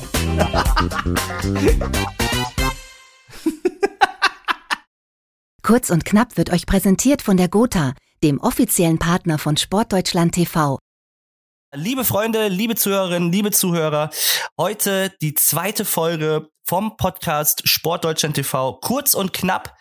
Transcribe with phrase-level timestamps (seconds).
[5.62, 7.94] Kurz und knapp wird euch präsentiert von der Gotha,
[8.24, 10.80] dem offiziellen Partner von Sportdeutschland TV.
[11.72, 14.10] Liebe Freunde, liebe Zuhörerinnen, liebe Zuhörer,
[14.58, 19.76] heute die zweite Folge vom Podcast Sportdeutschland TV, kurz und knapp.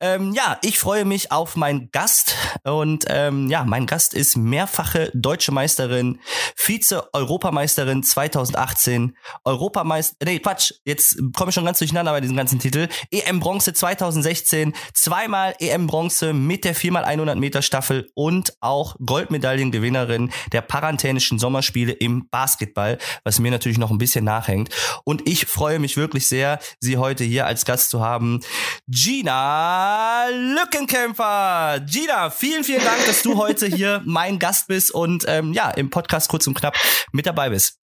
[0.00, 2.34] Ähm, ja, ich freue mich auf meinen Gast
[2.64, 6.18] und ähm, ja, mein Gast ist mehrfache deutsche Meisterin,
[6.56, 9.14] Vize-Europameisterin 2018,
[9.44, 14.72] Europameister, nee, Quatsch, jetzt komme ich schon ganz durcheinander bei diesem ganzen Titel, EM-Bronze 2016,
[14.94, 22.96] zweimal EM-Bronze mit der 4x100 Meter Staffel und auch Goldmedaillengewinnerin der Parantänischen Sommerspiele im Basketball,
[23.24, 24.70] was mir natürlich noch ein bisschen nachhängt.
[25.04, 28.40] Und ich freue mich wirklich sehr, Sie heute hier als Gast zu haben.
[28.88, 31.80] Gina Lückenkämpfer.
[31.86, 35.90] Gina, vielen, vielen Dank, dass du heute hier mein Gast bist und ähm, ja, im
[35.90, 36.74] Podcast kurz und knapp
[37.12, 37.76] mit dabei bist.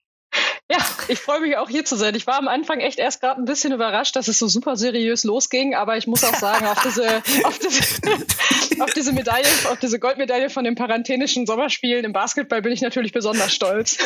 [0.70, 2.14] Ja, ich freue mich auch hier zu sein.
[2.16, 5.24] Ich war am Anfang echt erst gerade ein bisschen überrascht, dass es so super seriös
[5.24, 7.08] losging, aber ich muss auch sagen, auf diese,
[7.46, 12.74] auf diese, auf diese Medaille, auf diese Goldmedaille von den parantänischen Sommerspielen im Basketball bin
[12.74, 13.98] ich natürlich besonders stolz.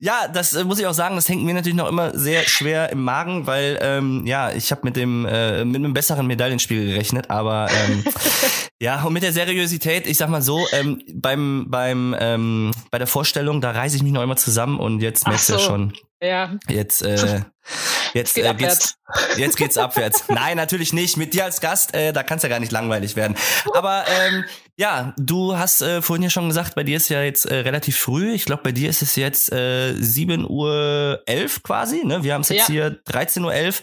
[0.00, 2.90] Ja, das äh, muss ich auch sagen, das hängt mir natürlich noch immer sehr schwer
[2.90, 7.30] im Magen, weil ähm, ja, ich habe mit dem äh, mit einem besseren Medaillenspiel gerechnet,
[7.30, 8.02] aber ähm,
[8.80, 13.06] ja, und mit der Seriosität, ich sag mal so, ähm, beim beim ähm, bei der
[13.06, 15.58] Vorstellung, da reiße ich mich noch immer zusammen und jetzt merkst du so.
[15.58, 16.58] ja schon, ja.
[16.68, 17.42] Jetzt, äh,
[18.14, 18.96] jetzt, geht äh, geht's,
[19.36, 20.24] jetzt geht's abwärts.
[20.28, 21.16] Nein, natürlich nicht.
[21.16, 23.36] Mit dir als Gast, äh, da kann's ja gar nicht langweilig werden.
[23.74, 24.44] Aber ähm,
[24.76, 27.98] ja, du hast äh, vorhin ja schon gesagt, bei dir ist ja jetzt äh, relativ
[27.98, 28.32] früh.
[28.32, 32.04] Ich glaube, bei dir ist es jetzt äh, 7 Uhr 11 quasi.
[32.04, 32.22] Ne?
[32.22, 32.74] Wir haben es jetzt ja.
[32.74, 33.82] hier 13 Uhr 11.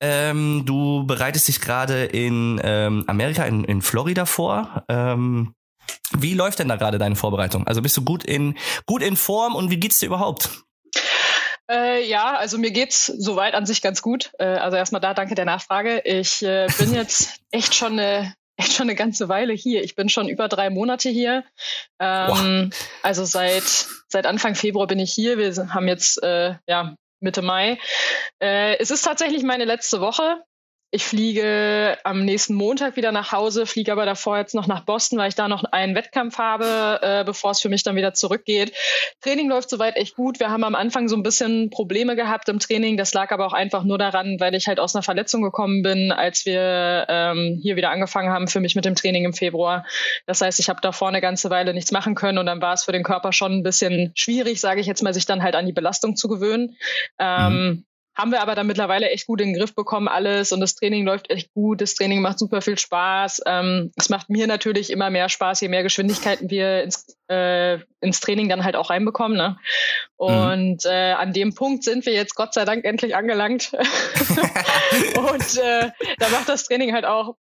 [0.00, 4.84] Ähm, du bereitest dich gerade in ähm, Amerika, in, in Florida vor.
[4.88, 5.54] Ähm,
[6.12, 7.66] wie läuft denn da gerade deine Vorbereitung?
[7.66, 10.63] Also bist du gut in gut in Form und wie geht's dir überhaupt?
[11.70, 14.32] Äh, ja, also mir geht's soweit an sich ganz gut.
[14.38, 16.00] Äh, also erstmal da, danke der Nachfrage.
[16.04, 19.82] Ich äh, bin jetzt echt schon eine echt schon eine ganze Weile hier.
[19.82, 21.44] Ich bin schon über drei Monate hier.
[21.98, 22.70] Ähm,
[23.02, 23.64] also seit
[24.08, 25.38] seit Anfang Februar bin ich hier.
[25.38, 27.78] Wir haben jetzt äh, ja Mitte Mai.
[28.40, 30.42] Äh, es ist tatsächlich meine letzte Woche.
[30.94, 35.18] Ich fliege am nächsten Montag wieder nach Hause, fliege aber davor jetzt noch nach Boston,
[35.18, 38.72] weil ich da noch einen Wettkampf habe, äh, bevor es für mich dann wieder zurückgeht.
[39.20, 40.38] Training läuft soweit echt gut.
[40.38, 42.96] Wir haben am Anfang so ein bisschen Probleme gehabt im Training.
[42.96, 46.12] Das lag aber auch einfach nur daran, weil ich halt aus einer Verletzung gekommen bin,
[46.12, 49.84] als wir ähm, hier wieder angefangen haben für mich mit dem Training im Februar.
[50.26, 52.84] Das heißt, ich habe davor eine ganze Weile nichts machen können und dann war es
[52.84, 55.66] für den Körper schon ein bisschen schwierig, sage ich jetzt mal, sich dann halt an
[55.66, 56.76] die Belastung zu gewöhnen.
[57.18, 57.84] Ähm, mhm.
[58.16, 60.52] Haben wir aber dann mittlerweile echt gut in den Griff bekommen, alles.
[60.52, 61.80] Und das Training läuft echt gut.
[61.80, 63.42] Das Training macht super viel Spaß.
[63.46, 68.20] Ähm, es macht mir natürlich immer mehr Spaß, je mehr Geschwindigkeiten wir ins, äh, ins
[68.20, 69.36] Training dann halt auch reinbekommen.
[69.36, 69.56] Ne?
[70.16, 70.90] Und mhm.
[70.90, 73.72] äh, an dem Punkt sind wir jetzt Gott sei Dank endlich angelangt.
[75.16, 77.34] und äh, da macht das Training halt auch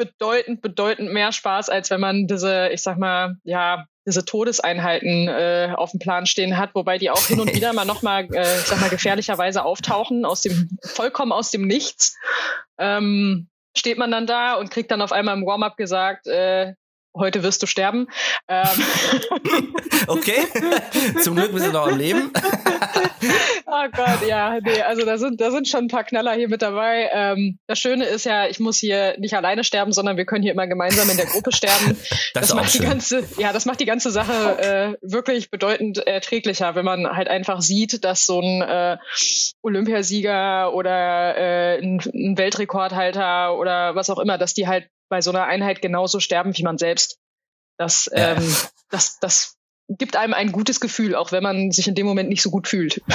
[0.00, 5.74] bedeutend, bedeutend mehr Spaß, als wenn man diese, ich sag mal, ja, diese Todeseinheiten äh,
[5.76, 8.64] auf dem Plan stehen hat, wobei die auch hin und wieder mal nochmal, äh, ich
[8.64, 12.16] sag mal, gefährlicherweise auftauchen, aus dem, vollkommen aus dem Nichts.
[12.78, 16.72] Ähm, steht man dann da und kriegt dann auf einmal im Warm-up gesagt, äh,
[17.14, 18.06] heute wirst du sterben.
[18.48, 18.66] Ähm.
[20.06, 20.46] okay,
[21.22, 22.32] zum Glück bist du noch am Leben.
[23.66, 26.62] oh Gott, ja, nee, also da sind, da sind schon ein paar Knaller hier mit
[26.62, 27.10] dabei.
[27.12, 30.52] Ähm, das Schöne ist ja, ich muss hier nicht alleine sterben, sondern wir können hier
[30.52, 31.96] immer gemeinsam in der Gruppe sterben.
[32.34, 32.82] Das, das macht schön.
[32.82, 37.28] die ganze, ja, das macht die ganze Sache äh, wirklich bedeutend erträglicher, wenn man halt
[37.28, 38.98] einfach sieht, dass so ein äh,
[39.62, 45.30] Olympiasieger oder äh, ein, ein Weltrekordhalter oder was auch immer, dass die halt bei so
[45.30, 47.18] einer Einheit genauso sterben wie man selbst.
[47.76, 48.32] Das, ja.
[48.32, 48.56] ähm,
[48.88, 49.58] das, das
[49.98, 52.68] gibt einem ein gutes Gefühl, auch wenn man sich in dem Moment nicht so gut
[52.68, 53.02] fühlt.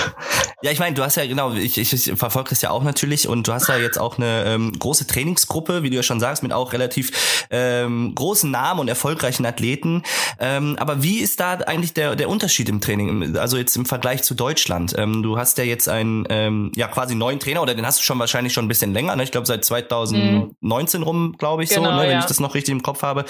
[0.62, 3.28] Ja, ich meine, du hast ja genau, ich, ich, ich verfolge das ja auch natürlich
[3.28, 6.42] und du hast ja jetzt auch eine ähm, große Trainingsgruppe, wie du ja schon sagst,
[6.42, 10.02] mit auch relativ ähm, großen Namen und erfolgreichen Athleten.
[10.40, 14.24] Ähm, aber wie ist da eigentlich der der Unterschied im Training, also jetzt im Vergleich
[14.24, 14.96] zu Deutschland?
[14.98, 18.04] Ähm, du hast ja jetzt einen ähm, ja quasi neuen Trainer oder den hast du
[18.04, 19.24] schon wahrscheinlich schon ein bisschen länger, ne?
[19.24, 21.04] Ich glaube seit 2019 mhm.
[21.06, 22.02] rum, glaube ich genau, so, ne?
[22.02, 22.20] wenn ja.
[22.20, 23.26] ich das noch richtig im Kopf habe.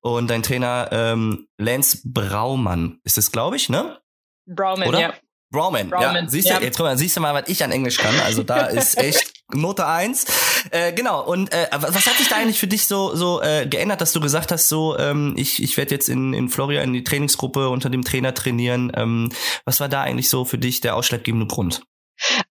[0.00, 3.98] Und dein Trainer ähm, Lance Braumann ist es, glaube ich, ne?
[4.46, 5.00] Brauman, Oder?
[5.00, 5.14] ja.
[5.52, 6.28] Brauman, ja.
[6.28, 6.60] Siehst du, ja.
[6.60, 8.14] jetzt siehst du mal, was ich an Englisch kann.
[8.20, 10.26] Also da ist echt Note eins.
[10.70, 14.00] Äh, genau, und äh, was hat sich da eigentlich für dich so, so äh, geändert,
[14.00, 17.02] dass du gesagt hast, so, ähm, ich, ich werde jetzt in, in Florida in die
[17.02, 18.92] Trainingsgruppe unter dem Trainer trainieren.
[18.94, 19.30] Ähm,
[19.64, 21.82] was war da eigentlich so für dich der ausschlaggebende Grund?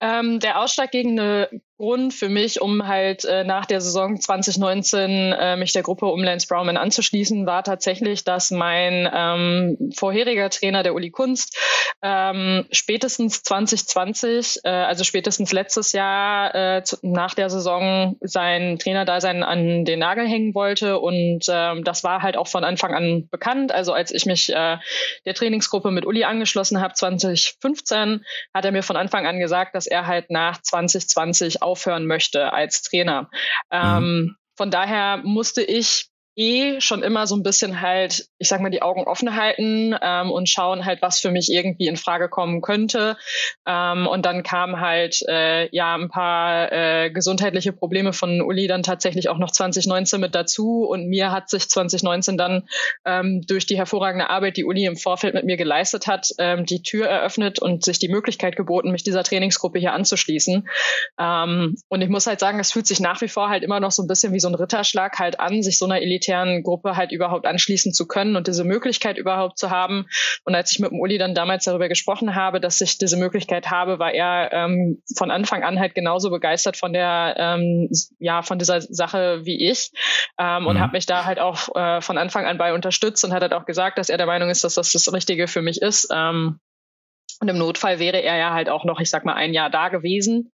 [0.01, 1.49] Ähm, der ausschlaggebende
[1.79, 6.21] Grund für mich, um halt äh, nach der Saison 2019 äh, mich der Gruppe um
[6.21, 11.57] Lance Browman anzuschließen, war tatsächlich, dass mein ähm, vorheriger Trainer, der Uli Kunst,
[12.01, 19.41] ähm, spätestens 2020, äh, also spätestens letztes Jahr äh, zu, nach der Saison sein Trainerdasein
[19.43, 20.99] an den Nagel hängen wollte.
[20.99, 23.71] Und ähm, das war halt auch von Anfang an bekannt.
[23.71, 24.77] Also als ich mich äh,
[25.25, 29.87] der Trainingsgruppe mit Uli angeschlossen habe, 2015, hat er mir von Anfang an gesagt, dass
[29.87, 33.23] er halt nach 2020 aufhören möchte als Trainer.
[33.23, 33.27] Mhm.
[33.71, 36.08] Ähm, von daher musste ich
[36.39, 40.31] eh schon immer so ein bisschen halt, ich sag mal, die Augen offen halten ähm,
[40.31, 43.17] und schauen halt, was für mich irgendwie in Frage kommen könnte.
[43.67, 48.83] Ähm, und dann kamen halt äh, ja ein paar äh, gesundheitliche Probleme von Uli dann
[48.83, 50.85] tatsächlich auch noch 2019 mit dazu.
[50.85, 52.69] Und mir hat sich 2019 dann
[53.03, 56.83] ähm, durch die hervorragende Arbeit, die Uli im Vorfeld mit mir geleistet hat, ähm, die
[56.83, 60.69] Tür eröffnet und sich die Möglichkeit geboten, mich dieser Trainingsgruppe hier anzuschließen.
[61.19, 63.91] Ähm, und ich muss halt sagen, es fühlt sich nach wie vor halt immer noch
[63.91, 66.95] so ein bisschen wie so ein Ritterschlag halt an, sich so einer Elite elitären Gruppe
[66.95, 70.05] halt überhaupt anschließen zu können und diese Möglichkeit überhaupt zu haben.
[70.43, 73.69] Und als ich mit dem Uli dann damals darüber gesprochen habe, dass ich diese Möglichkeit
[73.69, 77.89] habe, war er ähm, von Anfang an halt genauso begeistert von der, ähm,
[78.19, 79.91] ja, von dieser Sache wie ich
[80.37, 80.81] ähm, und mhm.
[80.81, 83.65] hat mich da halt auch äh, von Anfang an bei unterstützt und hat halt auch
[83.65, 86.09] gesagt, dass er der Meinung ist, dass das das Richtige für mich ist.
[86.13, 86.59] Ähm,
[87.41, 89.89] und im Notfall wäre er ja halt auch noch, ich sag mal, ein Jahr da
[89.89, 90.51] gewesen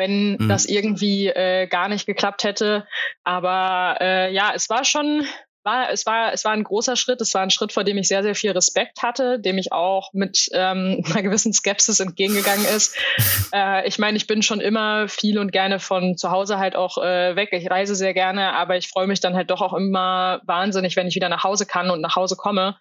[0.00, 0.48] wenn mhm.
[0.48, 2.86] das irgendwie äh, gar nicht geklappt hätte.
[3.22, 5.26] Aber äh, ja, es war schon,
[5.62, 7.20] war, es war, es war ein großer Schritt.
[7.20, 10.10] Es war ein Schritt, vor dem ich sehr, sehr viel Respekt hatte, dem ich auch
[10.14, 12.96] mit ähm, einer gewissen Skepsis entgegengegangen ist.
[13.52, 16.96] äh, ich meine, ich bin schon immer viel und gerne von zu Hause halt auch
[16.96, 17.50] äh, weg.
[17.52, 21.06] Ich reise sehr gerne, aber ich freue mich dann halt doch auch immer wahnsinnig, wenn
[21.06, 22.76] ich wieder nach Hause kann und nach Hause komme.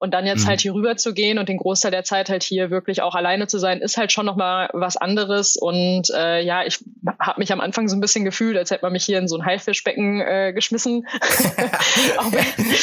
[0.00, 0.48] Und dann jetzt mhm.
[0.48, 3.48] halt hier rüber zu gehen und den Großteil der Zeit halt hier wirklich auch alleine
[3.48, 5.56] zu sein, ist halt schon nochmal was anderes.
[5.56, 6.82] Und äh, ja, ich
[7.18, 9.36] habe mich am Anfang so ein bisschen gefühlt, als hätte man mich hier in so
[9.36, 11.06] ein Haifischbecken äh, geschmissen.
[12.16, 12.74] auch, wenn,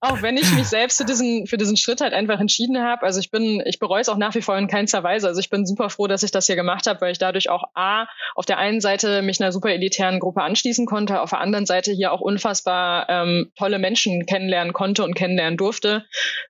[0.00, 3.02] auch wenn ich mich selbst für diesen, für diesen Schritt halt einfach entschieden habe.
[3.02, 5.28] Also ich bin, ich bereue es auch nach wie vor in keinster Weise.
[5.28, 7.64] Also ich bin super froh, dass ich das hier gemacht habe, weil ich dadurch auch
[7.74, 11.66] A, auf der einen Seite mich einer super elitären Gruppe anschließen konnte, auf der anderen
[11.66, 16.06] Seite hier auch unfassbar ähm, tolle Menschen kennenlernen konnte und kennenlernen durfte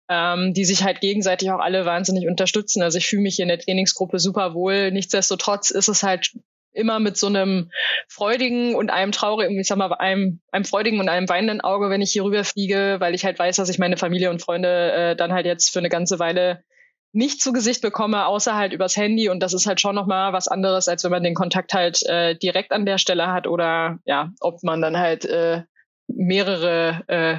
[0.09, 2.83] ähm, die sich halt gegenseitig auch alle wahnsinnig unterstützen.
[2.83, 4.91] Also ich fühle mich hier in der Trainingsgruppe super wohl.
[4.91, 6.33] Nichtsdestotrotz ist es halt
[6.73, 7.71] immer mit so einem
[8.09, 12.03] freudigen und einem traurigen, ich sag mal, einem, einem freudigen und einem weinenden Auge, wenn
[12.03, 15.33] ich hier rüberfliege, weil ich halt weiß, dass ich meine Familie und Freunde äh, dann
[15.33, 16.65] halt jetzt für eine ganze Weile
[17.13, 19.29] nicht zu Gesicht bekomme, außer halt übers Handy.
[19.29, 22.35] Und das ist halt schon nochmal was anderes, als wenn man den Kontakt halt äh,
[22.37, 25.63] direkt an der Stelle hat oder ja, ob man dann halt äh,
[26.09, 27.37] mehrere äh,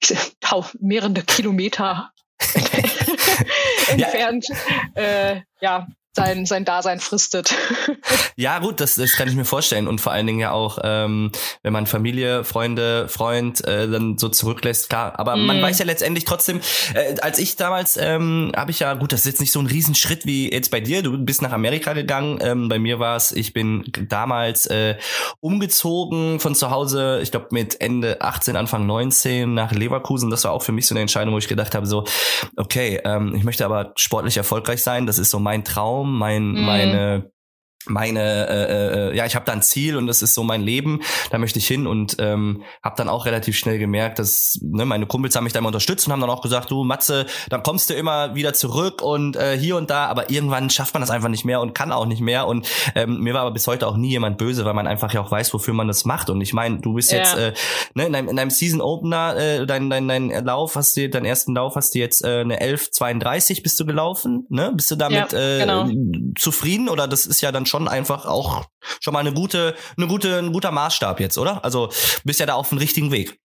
[0.80, 2.10] mehrere Kilometer
[3.88, 4.46] entfernt
[4.94, 5.02] ja.
[5.02, 7.54] Äh, ja sein, sein Dasein fristet.
[8.36, 9.86] ja, gut, das, das kann ich mir vorstellen.
[9.86, 11.30] Und vor allen Dingen ja auch, ähm,
[11.62, 15.18] wenn man Familie, Freunde, Freund äh, dann so zurücklässt, klar.
[15.18, 15.46] Aber mm.
[15.46, 16.60] man weiß ja letztendlich trotzdem,
[16.94, 19.66] äh, als ich damals, ähm, habe ich ja, gut, das ist jetzt nicht so ein
[19.66, 21.02] Riesenschritt wie jetzt bei dir.
[21.02, 22.38] Du bist nach Amerika gegangen.
[22.40, 24.96] Ähm, bei mir war es, ich bin damals äh,
[25.40, 30.30] umgezogen von zu Hause, ich glaube mit Ende 18, Anfang 19 nach Leverkusen.
[30.30, 32.04] Das war auch für mich so eine Entscheidung, wo ich gedacht habe, so,
[32.56, 35.06] okay, ähm, ich möchte aber sportlich erfolgreich sein.
[35.06, 36.64] Das ist so mein Traum mein, mhm.
[36.64, 37.30] meine
[37.86, 41.00] meine äh, äh, ja ich habe da ein Ziel und das ist so mein Leben.
[41.30, 45.06] Da möchte ich hin und ähm, habe dann auch relativ schnell gemerkt dass ne, meine
[45.06, 47.90] Kumpels haben mich da immer unterstützt und haben dann auch gesagt du Matze dann kommst
[47.90, 51.28] du immer wieder zurück und äh, hier und da aber irgendwann schafft man das einfach
[51.28, 52.46] nicht mehr und kann auch nicht mehr.
[52.46, 55.20] Und ähm, mir war aber bis heute auch nie jemand böse weil man einfach ja
[55.20, 56.30] auch weiß wofür man das macht.
[56.30, 57.18] Und ich meine du bist ja.
[57.18, 57.52] jetzt äh,
[57.94, 61.24] ne, in, deinem, in deinem Season Opener äh, dein, dein dein Lauf hast du deinen
[61.24, 64.72] ersten Lauf hast du jetzt äh, eine 11:32 bist du gelaufen ne?
[64.74, 65.88] Bist du damit ja, genau.
[65.88, 66.88] äh, zufrieden?
[66.88, 68.64] Oder das ist ja dann schon schon einfach auch
[69.00, 71.64] schon mal eine gute, eine gute, ein guter Maßstab jetzt, oder?
[71.64, 71.90] Also
[72.24, 73.38] bist ja da auf dem richtigen Weg.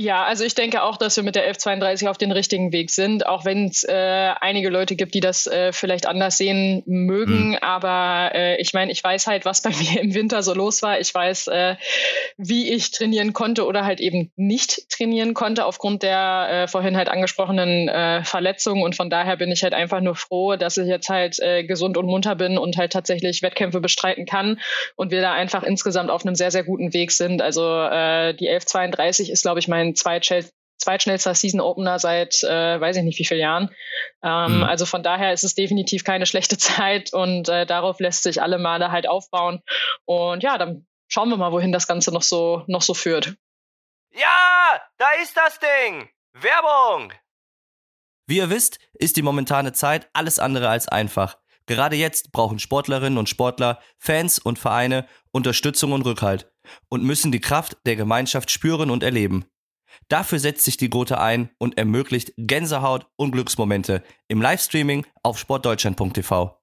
[0.00, 3.26] Ja, also ich denke auch, dass wir mit der 1132 auf den richtigen Weg sind,
[3.26, 7.50] auch wenn es äh, einige Leute gibt, die das äh, vielleicht anders sehen mögen.
[7.50, 7.58] Mhm.
[7.60, 10.98] Aber äh, ich meine, ich weiß halt, was bei mir im Winter so los war.
[11.00, 11.76] Ich weiß, äh,
[12.38, 17.10] wie ich trainieren konnte oder halt eben nicht trainieren konnte aufgrund der äh, vorhin halt
[17.10, 18.82] angesprochenen äh, Verletzungen.
[18.82, 21.98] Und von daher bin ich halt einfach nur froh, dass ich jetzt halt äh, gesund
[21.98, 24.60] und munter bin und halt tatsächlich Wettkämpfe bestreiten kann
[24.96, 27.42] und wir da einfach insgesamt auf einem sehr, sehr guten Weg sind.
[27.42, 33.02] Also äh, die 1132 ist, glaube ich, mein zweitschnellster Season Opener seit äh, weiß ich
[33.02, 33.70] nicht wie vielen Jahren.
[34.22, 34.62] Ähm, mhm.
[34.64, 38.58] Also von daher ist es definitiv keine schlechte Zeit und äh, darauf lässt sich alle
[38.58, 39.62] Male halt aufbauen.
[40.04, 43.34] Und ja, dann schauen wir mal, wohin das Ganze noch so noch so führt.
[44.12, 46.08] Ja, da ist das Ding.
[46.32, 47.12] Werbung.
[48.26, 51.38] Wie ihr wisst, ist die momentane Zeit alles andere als einfach.
[51.66, 56.50] Gerade jetzt brauchen Sportlerinnen und Sportler, Fans und Vereine Unterstützung und Rückhalt
[56.88, 59.44] und müssen die Kraft der Gemeinschaft spüren und erleben.
[60.08, 66.60] Dafür setzt sich die Gotha ein und ermöglicht Gänsehaut und Glücksmomente im Livestreaming auf sportdeutschland.tv.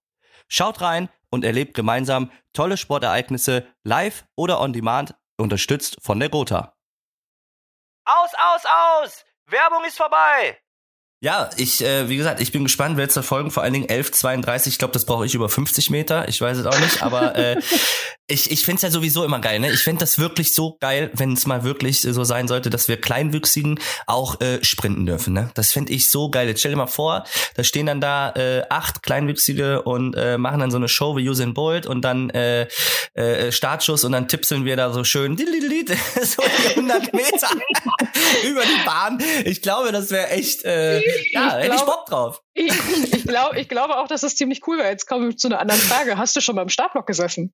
[0.48, 6.75] Schaut rein und erlebt gemeinsam tolle Sportereignisse live oder on demand, unterstützt von der Gotha.
[8.05, 9.25] Aus, aus, aus!
[9.48, 10.57] Werbung ist vorbei!
[11.19, 13.50] Ja, ich, äh, wie gesagt, ich bin gespannt, wer jetzt verfolgen.
[13.50, 14.67] Vor allen Dingen 11,32.
[14.67, 16.27] Ich glaube, das brauche ich über 50 Meter.
[16.27, 17.01] Ich weiß es auch nicht.
[17.01, 17.60] Aber äh,
[18.29, 19.60] ich, ich finde es ja sowieso immer geil.
[19.60, 19.72] Ne?
[19.72, 23.00] Ich finde das wirklich so geil, wenn es mal wirklich so sein sollte, dass wir
[23.00, 25.34] Kleinwüchsigen auch äh, sprinten dürfen.
[25.34, 25.50] Ne?
[25.53, 26.48] Das finde ich so geil.
[26.48, 27.24] Jetzt stell dir mal vor,
[27.55, 31.27] da stehen dann da äh, acht Kleinwüchsige und äh, machen dann so eine Show wie
[31.27, 32.67] Usain Bolt und dann äh,
[33.13, 37.50] äh, Startschuss und dann tipseln wir da so schön so die 100 Meter
[38.43, 39.24] über die Bahn.
[39.46, 40.65] Ich glaube, das wäre echt...
[40.65, 42.41] Äh, ja, hätte ich Bock drauf.
[42.53, 42.74] Ich,
[43.13, 44.89] ich, glaub, ich glaube auch, dass es ziemlich cool wäre.
[44.89, 46.17] Jetzt kommen wir zu einer anderen Frage.
[46.17, 47.53] Hast du schon beim Startblock gesessen?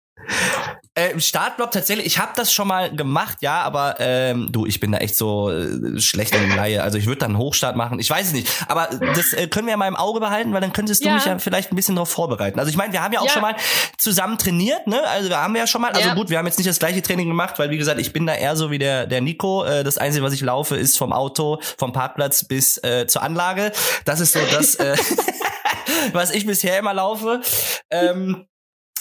[0.95, 4.79] Äh, Im Startblock tatsächlich, ich habe das schon mal gemacht, ja, aber ähm, du, ich
[4.79, 6.83] bin da echt so äh, schlecht in Laie.
[6.83, 7.99] Also ich würde dann einen Hochstart machen.
[7.99, 8.47] Ich weiß es nicht.
[8.67, 11.15] Aber das äh, können wir ja mal im Auge behalten, weil dann könntest du ja.
[11.15, 12.59] mich ja vielleicht ein bisschen darauf vorbereiten.
[12.59, 13.31] Also ich meine, wir haben ja auch ja.
[13.31, 13.55] schon mal
[13.97, 15.01] zusammen trainiert, ne?
[15.07, 16.13] Also wir haben ja schon mal, also ja.
[16.13, 18.35] gut, wir haben jetzt nicht das gleiche Training gemacht, weil wie gesagt, ich bin da
[18.35, 19.63] eher so wie der, der Nico.
[19.63, 23.71] Äh, das Einzige, was ich laufe, ist vom Auto, vom Parkplatz bis äh, zur Anlage.
[24.05, 24.75] Das ist so das.
[24.75, 24.95] Äh,
[26.13, 27.41] was ich bisher immer laufe.
[27.89, 28.45] Ähm,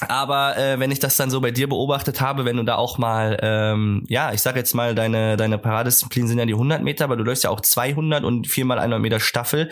[0.09, 2.99] aber äh, wenn ich das dann so bei dir beobachtet habe, wenn du da auch
[2.99, 7.04] mal, ähm, ja, ich sag jetzt mal, deine deine Paradisziplinen sind ja die 100 Meter,
[7.04, 9.71] aber du läufst ja auch 200 und viermal 100 Meter Staffel.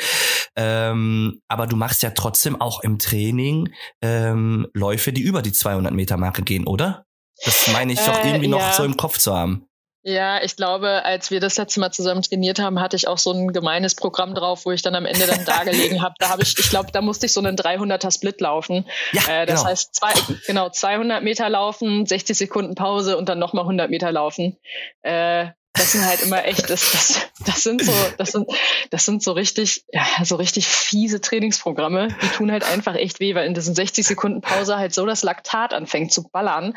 [0.56, 3.70] Ähm, aber du machst ja trotzdem auch im Training
[4.02, 7.04] ähm, Läufe, die über die 200 Meter Marke gehen, oder?
[7.44, 8.56] Das meine ich doch äh, irgendwie ja.
[8.56, 9.66] noch so im Kopf zu haben.
[10.02, 13.32] Ja, ich glaube, als wir das letzte Mal zusammen trainiert haben, hatte ich auch so
[13.32, 16.14] ein gemeines Programm drauf, wo ich dann am Ende dann da gelegen habe.
[16.18, 18.86] Da habe ich, ich glaube, da musste ich so einen 300er Split laufen.
[19.12, 19.70] Ja, äh, das genau.
[19.70, 20.12] heißt, zwei,
[20.46, 24.56] genau 200 Meter laufen, 60 Sekunden Pause und dann nochmal 100 Meter laufen.
[25.02, 28.50] Äh, das sind halt immer echt, das, das, das sind so, das sind,
[28.90, 32.08] das sind so richtig, ja, so richtig fiese Trainingsprogramme.
[32.22, 35.22] Die tun halt einfach echt weh, weil in diesen 60 Sekunden Pause halt so das
[35.22, 36.76] Laktat anfängt zu ballern.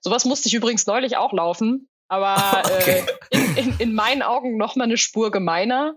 [0.00, 3.04] Sowas musste ich übrigens neulich auch laufen aber okay.
[3.30, 5.94] äh, in, in, in, meinen Augen noch mal eine Spur gemeiner.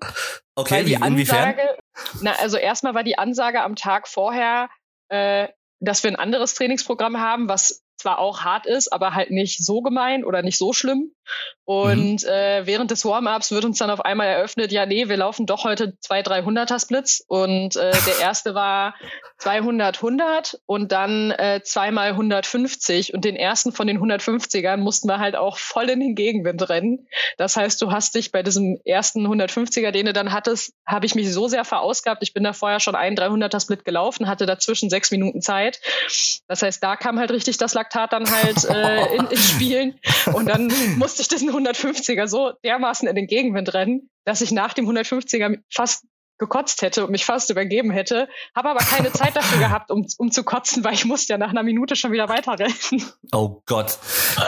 [0.55, 1.55] Okay, weil die Ansage, inwiefern?
[2.21, 4.69] Na, also erstmal war die Ansage am Tag vorher,
[5.09, 5.49] äh,
[5.81, 9.81] dass wir ein anderes Trainingsprogramm haben, was zwar auch hart ist, aber halt nicht so
[9.81, 11.11] gemein oder nicht so schlimm.
[11.65, 12.29] Und mhm.
[12.29, 15.63] äh, während des Warm-ups wird uns dann auf einmal eröffnet, ja, nee, wir laufen doch
[15.63, 17.23] heute zwei 300er Splits.
[17.27, 18.95] Und äh, der erste war
[19.39, 23.13] 200, 100 und dann äh, zweimal 150.
[23.13, 27.07] Und den ersten von den 150ern mussten wir halt auch voll in den Gegenwind rennen.
[27.37, 31.15] Das heißt, du hast dich bei diesem ersten 150er, den du dann hattest, habe ich
[31.15, 32.21] mich so sehr verausgabt.
[32.21, 35.79] Ich bin da vorher schon einen 300er Split gelaufen, hatte dazwischen sechs Minuten Zeit.
[36.47, 39.99] Das heißt, da kam halt richtig das Laktat dann halt äh, in, ins Spielen.
[40.33, 44.51] Und dann musste musste ich diesen 150er so dermaßen in den Gegenwind rennen, dass ich
[44.51, 46.03] nach dem 150er fast
[46.37, 50.31] gekotzt hätte und mich fast übergeben hätte, habe aber keine Zeit dafür gehabt, um, um
[50.31, 52.75] zu kotzen, weil ich musste ja nach einer Minute schon wieder weiterrennen.
[53.31, 53.97] Oh Gott.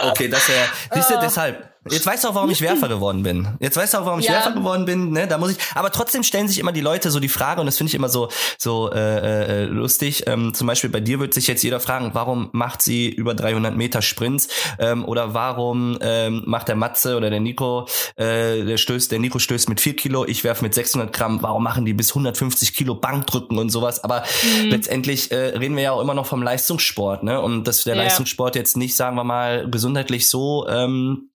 [0.09, 1.19] Okay, das wäre, siehst du, uh.
[1.21, 3.47] deshalb, Jetzt weißt du auch, warum ich Werfer geworden bin.
[3.59, 4.33] Jetzt weißt du auch, warum ich ja.
[4.33, 5.11] Werfer geworden bin.
[5.11, 5.27] Ne?
[5.27, 5.57] Da muss ich.
[5.75, 8.09] Aber trotzdem stellen sich immer die Leute so die Frage und das finde ich immer
[8.09, 10.23] so so äh, äh, lustig.
[10.27, 13.75] Ähm, zum Beispiel bei dir wird sich jetzt jeder fragen, warum macht sie über 300
[13.75, 14.47] Meter Sprints
[14.79, 19.39] ähm, oder warum ähm, macht der Matze oder der Nico äh, der stößt der Nico
[19.39, 21.41] stößt mit 4 Kilo, ich werfe mit 600 Gramm.
[21.41, 24.03] Warum machen die bis 150 Kilo Bankdrücken und sowas?
[24.03, 24.23] Aber
[24.61, 24.69] mhm.
[24.69, 27.41] letztendlich äh, reden wir ja auch immer noch vom Leistungssport, ne?
[27.41, 28.03] Und dass der ja.
[28.03, 31.29] Leistungssport jetzt nicht, sagen wir mal, gesundheitlich so ähm,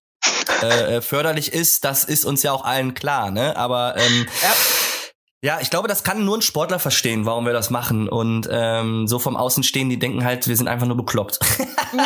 [0.62, 3.56] äh, äh, förderlich ist, das ist uns ja auch allen klar, ne?
[3.56, 4.52] Aber ähm, ja.
[5.44, 8.08] Ja, ich glaube, das kann nur ein Sportler verstehen, warum wir das machen.
[8.08, 11.40] Und ähm, so vom Außenstehen, die denken halt, wir sind einfach nur bekloppt.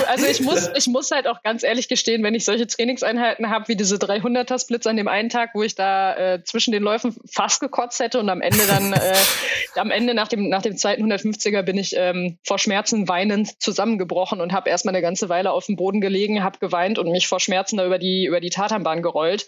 [0.09, 3.69] Also ich muss, ich muss halt auch ganz ehrlich gestehen, wenn ich solche Trainingseinheiten habe,
[3.69, 7.14] wie diese 300er Splits an dem einen Tag, wo ich da äh, zwischen den Läufen
[7.31, 9.14] fast gekotzt hätte und am Ende dann, äh,
[9.76, 14.40] am Ende nach dem, nach dem zweiten 150er bin ich ähm, vor Schmerzen weinend zusammengebrochen
[14.40, 17.38] und habe erstmal eine ganze Weile auf dem Boden gelegen, habe geweint und mich vor
[17.38, 19.47] Schmerzen da über die, über die Tatanbahn gerollt.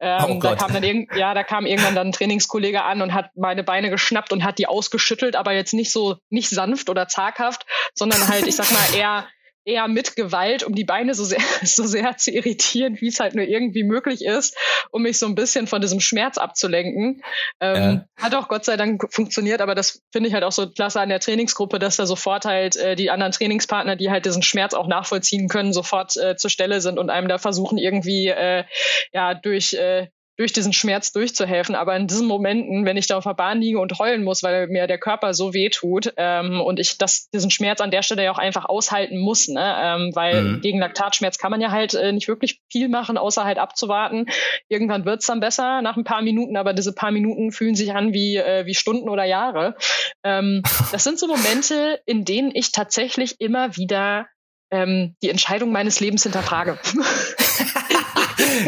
[0.00, 3.14] Ähm, oh da kam dann irgend, ja, da kam irgendwann dann ein Trainingskollege an und
[3.14, 7.08] hat meine Beine geschnappt und hat die ausgeschüttelt, aber jetzt nicht so, nicht sanft oder
[7.08, 9.26] zaghaft, sondern halt, ich sag mal, eher
[9.68, 13.34] eher mit Gewalt, um die Beine so sehr, so sehr zu irritieren, wie es halt
[13.34, 14.56] nur irgendwie möglich ist,
[14.90, 17.22] um mich so ein bisschen von diesem Schmerz abzulenken.
[17.60, 18.24] Ähm, ja.
[18.24, 21.10] Hat auch Gott sei Dank funktioniert, aber das finde ich halt auch so klasse an
[21.10, 24.88] der Trainingsgruppe, dass da sofort halt äh, die anderen Trainingspartner, die halt diesen Schmerz auch
[24.88, 28.64] nachvollziehen können, sofort äh, zur Stelle sind und einem da versuchen irgendwie äh,
[29.12, 30.08] ja durch äh,
[30.38, 31.74] durch diesen Schmerz durchzuhelfen.
[31.74, 34.68] Aber in diesen Momenten, wenn ich da auf der Bahn liege und heulen muss, weil
[34.68, 38.22] mir der Körper so weh tut ähm, und ich das, diesen Schmerz an der Stelle
[38.22, 39.76] ja auch einfach aushalten muss, ne?
[39.82, 40.60] ähm, weil mhm.
[40.60, 44.26] gegen Laktatschmerz kann man ja halt äh, nicht wirklich viel machen, außer halt abzuwarten.
[44.68, 48.12] Irgendwann wird's dann besser nach ein paar Minuten, aber diese paar Minuten fühlen sich an
[48.12, 49.74] wie, äh, wie Stunden oder Jahre.
[50.22, 54.28] Ähm, das sind so Momente, in denen ich tatsächlich immer wieder
[54.70, 56.78] ähm, die Entscheidung meines Lebens hinterfrage.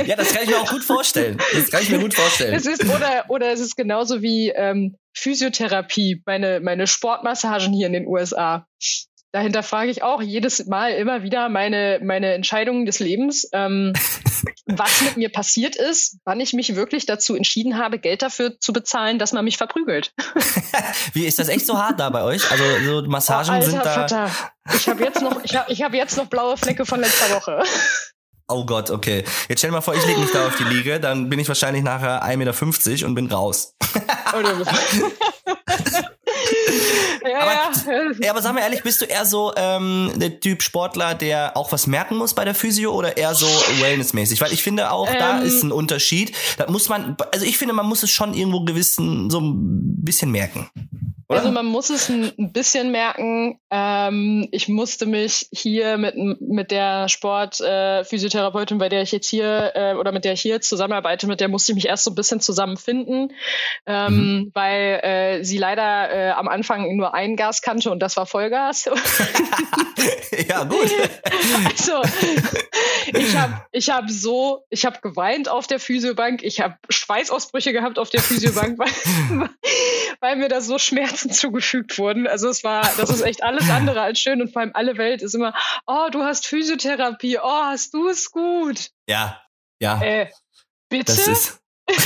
[0.07, 1.39] ja, das kann ich mir auch gut vorstellen.
[1.53, 2.55] Das kann ich mir gut vorstellen.
[2.55, 7.93] Es ist, oder, oder es ist genauso wie ähm, Physiotherapie, meine, meine Sportmassagen hier in
[7.93, 8.67] den USA.
[9.33, 13.93] Dahinter frage ich auch jedes Mal immer wieder meine, meine Entscheidungen des Lebens, ähm,
[14.67, 18.73] was mit mir passiert ist, wann ich mich wirklich dazu entschieden habe, Geld dafür zu
[18.73, 20.13] bezahlen, dass man mich verprügelt.
[21.13, 22.51] Wie ist das echt so hart da bei euch?
[22.51, 23.93] Also so Massagen oh, Alter, sind da.
[23.93, 24.31] Vater.
[24.75, 27.63] Ich habe jetzt noch, ich habe ich hab jetzt noch blaue Flecke von letzter Woche.
[28.51, 29.25] Oh Gott, okay.
[29.49, 31.49] Jetzt stell dir mal vor, ich lege mich da auf die Liege, dann bin ich
[31.49, 33.75] wahrscheinlich nachher 1,50 Meter und bin raus.
[37.23, 38.31] Ja, aber, ja.
[38.31, 41.87] aber sag mal ehrlich, bist du eher so ähm, der Typ Sportler, der auch was
[41.87, 43.47] merken muss bei der Physio oder eher so
[43.81, 44.41] wellnessmäßig?
[44.41, 46.33] Weil ich finde auch, ähm, da ist ein Unterschied.
[46.57, 50.31] Da muss man, also ich finde, man muss es schon irgendwo gewissen so ein bisschen
[50.31, 50.71] merken.
[51.31, 51.39] Oder?
[51.39, 53.61] Also man muss es ein, bisschen merken.
[53.71, 59.71] Ähm, ich musste mich hier mit, mit der Sportphysiotherapeutin, äh, bei der ich jetzt hier
[59.77, 62.17] äh, oder mit der ich hier zusammenarbeite, mit der musste ich mich erst so ein
[62.17, 63.33] bisschen zusammenfinden,
[63.87, 64.51] ähm, mhm.
[64.55, 68.87] weil äh, sie leider äh, am Anfang nur ein Gas kannte und das war Vollgas.
[70.49, 70.91] ja, gut.
[71.65, 72.03] Also
[73.15, 78.01] ich habe ich hab so, ich habe geweint auf der Physiobank, ich habe Schweißausbrüche gehabt
[78.01, 79.49] auf der Physiobank, weil,
[80.19, 82.27] weil mir das so schmerzt Schmerzen zugefügt wurden.
[82.27, 85.23] Also es war, das ist echt alles andere als schön und vor allem alle Welt
[85.23, 85.55] ist immer,
[85.87, 88.91] oh, du hast Physiotherapie, oh, hast du es gut?
[89.07, 89.41] Ja,
[89.81, 90.01] ja.
[90.03, 90.31] Äh,
[90.89, 91.07] bitte?
[91.07, 91.61] Das ist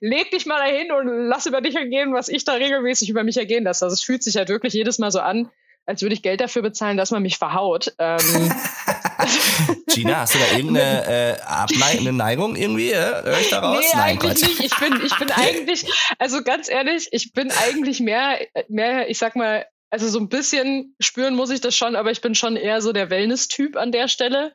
[0.00, 3.38] Leg dich mal dahin und lass über dich ergehen, was ich da regelmäßig über mich
[3.38, 3.86] ergehen lasse.
[3.86, 5.50] Also es fühlt sich halt wirklich jedes Mal so an,
[5.86, 7.94] als würde ich Geld dafür bezahlen, dass man mich verhaut.
[7.98, 8.18] Ähm,
[9.88, 12.90] Gina, hast du da irgendeine äh, ableitende Neigung irgendwie?
[12.90, 13.78] Äh, hör ich daraus?
[13.78, 14.60] Nee, Nein, eigentlich nicht.
[14.60, 15.86] Ich bin, ich bin eigentlich,
[16.18, 18.38] also ganz ehrlich, ich bin eigentlich mehr,
[18.68, 22.20] mehr, ich sag mal, also so ein bisschen spüren muss ich das schon, aber ich
[22.20, 24.52] bin schon eher so der Wellness-Typ an der Stelle.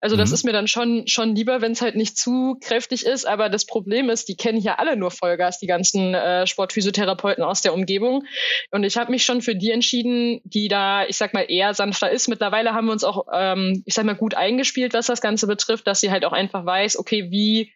[0.00, 0.34] Also das mhm.
[0.34, 3.26] ist mir dann schon, schon lieber, wenn es halt nicht zu kräftig ist.
[3.26, 7.62] Aber das Problem ist, die kennen hier alle nur Vollgas, die ganzen äh, Sportphysiotherapeuten aus
[7.62, 8.24] der Umgebung.
[8.70, 12.10] Und ich habe mich schon für die entschieden, die da, ich sag mal, eher sanfter
[12.10, 12.28] ist.
[12.28, 15.86] Mittlerweile haben wir uns auch, ähm, ich sag mal, gut eingespielt, was das Ganze betrifft,
[15.86, 17.72] dass sie halt auch einfach weiß, okay, wie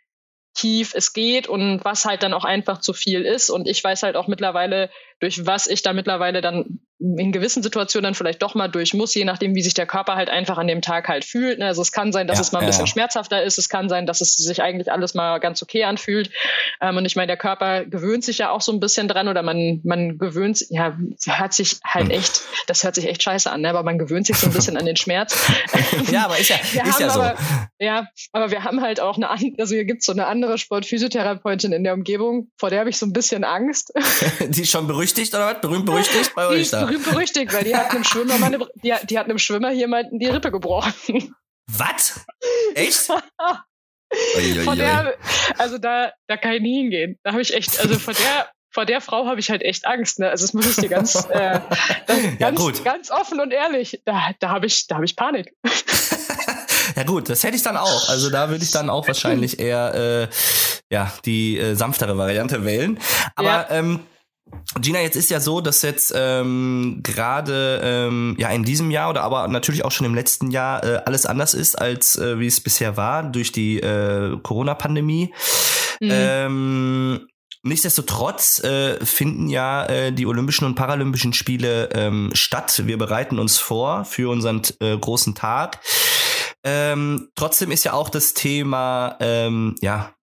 [0.54, 3.50] tief es geht und was halt dann auch einfach zu viel ist.
[3.50, 8.04] Und ich weiß halt auch mittlerweile, durch was ich da mittlerweile dann in gewissen Situationen
[8.04, 10.66] dann vielleicht doch mal durch muss, je nachdem, wie sich der Körper halt einfach an
[10.66, 11.58] dem Tag halt fühlt.
[11.58, 11.66] Ne?
[11.66, 12.92] Also es kann sein, dass ja, es mal ein bisschen ja.
[12.92, 13.56] schmerzhafter ist.
[13.56, 16.30] Es kann sein, dass es sich eigentlich alles mal ganz okay anfühlt.
[16.82, 19.42] Ähm, und ich meine, der Körper gewöhnt sich ja auch so ein bisschen dran oder
[19.42, 22.10] man, man gewöhnt, ja, hört sich halt hm.
[22.10, 23.70] echt, das hört sich echt scheiße an, ne?
[23.70, 25.50] aber man gewöhnt sich so ein bisschen an den Schmerz.
[26.12, 27.20] ja, aber ist ja, ist ja so.
[27.20, 27.34] Aber,
[27.78, 31.82] ja, aber wir haben halt auch eine, also hier gibt's so eine andere Sportphysiotherapeutin in
[31.82, 33.92] der Umgebung, vor der habe ich so ein bisschen Angst.
[34.40, 35.60] Die ist schon berüchtigt oder was?
[35.60, 36.84] Berühmt berüchtigt bei euch da?
[36.84, 40.08] berühmt berüchtigt, weil die hat einem Schwimmer meine, die, die hat einem Schwimmer hier mal
[40.10, 41.34] die Rippe gebrochen.
[41.66, 42.20] Was?
[42.74, 43.10] Echt?
[44.64, 45.14] Von der,
[45.58, 47.18] also da, da kann ich nie hingehen.
[47.22, 50.18] Da habe ich echt, also vor der, vor der Frau habe ich halt echt Angst.
[50.18, 50.28] Ne?
[50.28, 51.60] Also das muss ich dir ganz, äh,
[52.38, 52.50] ganz, ja,
[52.84, 54.00] ganz offen und ehrlich.
[54.04, 55.54] Da, da habe ich, da habe ich Panik.
[56.96, 58.08] ja gut, das hätte ich dann auch.
[58.08, 60.28] Also da würde ich dann auch wahrscheinlich eher äh,
[60.92, 62.98] ja die äh, sanftere Variante wählen.
[63.36, 63.70] Aber ja.
[63.70, 64.00] ähm,
[64.80, 69.22] Gina, jetzt ist ja so, dass jetzt ähm, gerade ähm, ja in diesem Jahr oder
[69.22, 72.60] aber natürlich auch schon im letzten Jahr äh, alles anders ist, als äh, wie es
[72.60, 75.34] bisher war durch die äh, Corona-Pandemie.
[76.00, 76.08] Mhm.
[76.10, 77.26] Ähm,
[77.62, 82.84] Nichtsdestotrotz äh, finden ja äh, die Olympischen und Paralympischen Spiele ähm, statt.
[82.86, 85.78] Wir bereiten uns vor für unseren äh, großen Tag.
[86.64, 90.14] Ähm, trotzdem ist ja auch das Thema ähm, ja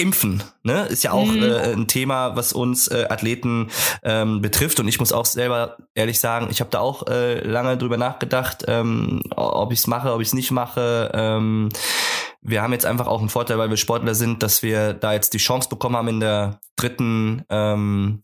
[0.00, 1.42] Impfen, ne, ist ja auch mhm.
[1.42, 3.68] äh, ein Thema, was uns äh, Athleten
[4.02, 4.80] ähm, betrifft.
[4.80, 8.64] Und ich muss auch selber ehrlich sagen, ich habe da auch äh, lange drüber nachgedacht,
[8.66, 11.10] ähm, ob ich es mache, ob ich es nicht mache.
[11.12, 11.68] Ähm,
[12.40, 15.34] wir haben jetzt einfach auch einen Vorteil, weil wir Sportler sind, dass wir da jetzt
[15.34, 18.22] die Chance bekommen haben in der dritten ähm,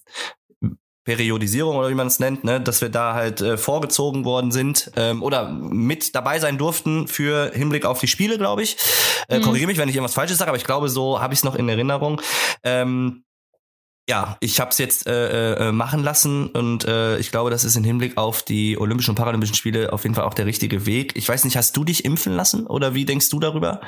[1.07, 4.91] Periodisierung oder wie man es nennt, ne, dass wir da halt äh, vorgezogen worden sind
[4.97, 8.77] ähm, oder mit dabei sein durften für Hinblick auf die Spiele, glaube ich.
[9.29, 9.43] Äh, mhm.
[9.43, 11.55] Korrigiere mich, wenn ich irgendwas Falsches sage, aber ich glaube, so habe ich es noch
[11.55, 12.21] in Erinnerung.
[12.65, 13.23] Ähm,
[14.09, 17.75] ja, ich habe es jetzt äh, äh, machen lassen und äh, ich glaube, das ist
[17.75, 21.17] im Hinblick auf die Olympischen und Paralympischen Spiele auf jeden Fall auch der richtige Weg.
[21.17, 23.81] Ich weiß nicht, hast du dich impfen lassen oder wie denkst du darüber?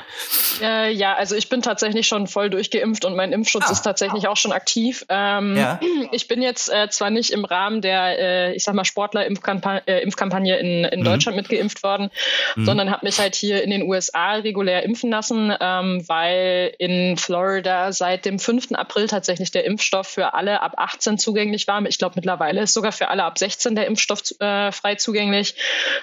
[0.61, 3.71] Äh, ja, also ich bin tatsächlich schon voll durchgeimpft und mein Impfschutz ah.
[3.71, 5.05] ist tatsächlich auch schon aktiv.
[5.07, 5.79] Ähm, ja.
[6.11, 10.01] Ich bin jetzt äh, zwar nicht im Rahmen der, äh, ich sag mal, Sportler-Impfkampagne äh,
[10.01, 11.03] Impfkampagne in, in mhm.
[11.03, 12.09] Deutschland mitgeimpft worden,
[12.55, 12.65] mhm.
[12.65, 17.91] sondern habe mich halt hier in den USA regulär impfen lassen, ähm, weil in Florida
[17.91, 18.71] seit dem 5.
[18.73, 21.83] April tatsächlich der Impfstoff für alle ab 18 zugänglich war.
[21.85, 25.55] Ich glaube, mittlerweile ist sogar für alle ab 16 der Impfstoff äh, frei zugänglich.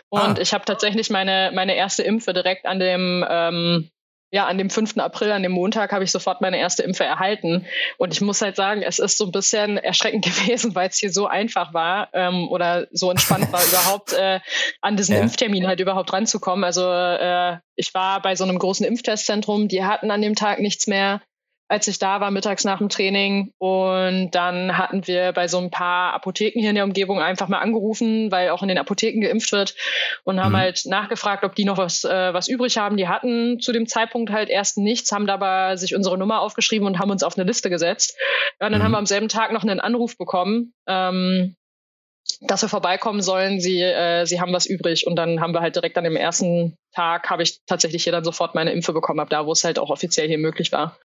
[0.09, 0.40] Und ah.
[0.40, 3.90] ich habe tatsächlich meine, meine erste Impfe direkt an dem ähm,
[4.33, 4.99] ja, an dem 5.
[4.99, 7.64] April, an dem Montag, habe ich sofort meine erste Impfe erhalten.
[7.97, 11.12] Und ich muss halt sagen, es ist so ein bisschen erschreckend gewesen, weil es hier
[11.12, 14.40] so einfach war ähm, oder so entspannt war, überhaupt äh,
[14.81, 15.23] an diesen ja.
[15.23, 16.64] Impftermin halt überhaupt ranzukommen.
[16.64, 20.87] Also äh, ich war bei so einem großen Impftestzentrum, die hatten an dem Tag nichts
[20.87, 21.23] mehr
[21.68, 23.52] als ich da war, mittags nach dem Training.
[23.59, 27.59] Und dann hatten wir bei so ein paar Apotheken hier in der Umgebung einfach mal
[27.59, 29.74] angerufen, weil auch in den Apotheken geimpft wird
[30.24, 30.59] und haben mhm.
[30.59, 32.96] halt nachgefragt, ob die noch was, äh, was übrig haben.
[32.96, 36.98] Die hatten zu dem Zeitpunkt halt erst nichts, haben dabei sich unsere Nummer aufgeschrieben und
[36.98, 38.16] haben uns auf eine Liste gesetzt.
[38.61, 38.85] Und dann mhm.
[38.85, 40.72] haben wir am selben Tag noch einen Anruf bekommen.
[40.87, 41.57] Ähm,
[42.40, 45.07] dass wir vorbeikommen sollen, sie, äh, sie haben was übrig.
[45.07, 48.24] Und dann haben wir halt direkt an dem ersten Tag, habe ich tatsächlich hier dann
[48.24, 50.98] sofort meine Impfe bekommen, ab da, wo es halt auch offiziell hier möglich war.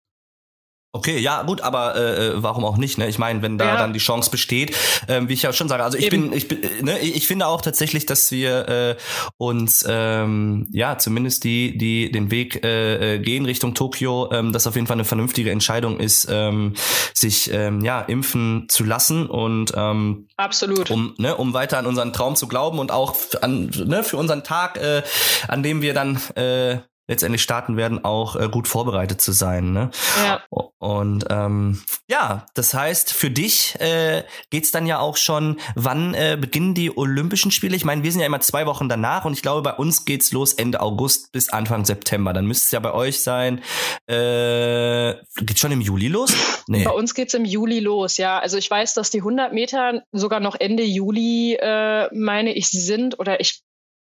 [0.91, 2.97] Okay, ja, gut, aber äh, äh, warum auch nicht?
[2.97, 3.07] Ne?
[3.07, 3.77] Ich meine, wenn da ja.
[3.77, 4.75] dann die Chance besteht,
[5.07, 6.29] ähm, wie ich ja schon sage, also ich Eben.
[6.29, 8.95] bin, ich bin, ne, ich finde auch tatsächlich, dass wir äh,
[9.37, 14.65] uns ähm, ja zumindest die, die den Weg äh, äh, gehen Richtung Tokio, ähm, das
[14.65, 16.73] auf jeden Fall eine vernünftige Entscheidung ist, ähm,
[17.13, 22.13] sich ähm, ja impfen zu lassen und ähm, absolut, um ne, um weiter an unseren
[22.13, 25.03] Traum zu glauben und auch an ne, für unseren Tag, äh,
[25.47, 29.73] an dem wir dann äh, letztendlich starten werden, auch äh, gut vorbereitet zu sein.
[29.73, 29.89] Ne?
[30.23, 30.43] Ja.
[30.77, 36.37] Und ähm, ja, das heißt, für dich äh, geht dann ja auch schon, wann äh,
[36.39, 37.75] beginnen die Olympischen Spiele?
[37.75, 40.31] Ich meine, wir sind ja immer zwei Wochen danach und ich glaube, bei uns geht's
[40.31, 42.31] los Ende August bis Anfang September.
[42.31, 43.61] Dann müsste es ja bei euch sein,
[44.07, 46.33] äh, geht's schon im Juli los?
[46.67, 46.83] Nee.
[46.83, 48.39] Bei uns geht's im Juli los, ja.
[48.39, 53.19] Also ich weiß, dass die 100 Meter sogar noch Ende Juli, äh, meine ich, sind
[53.19, 53.63] oder ich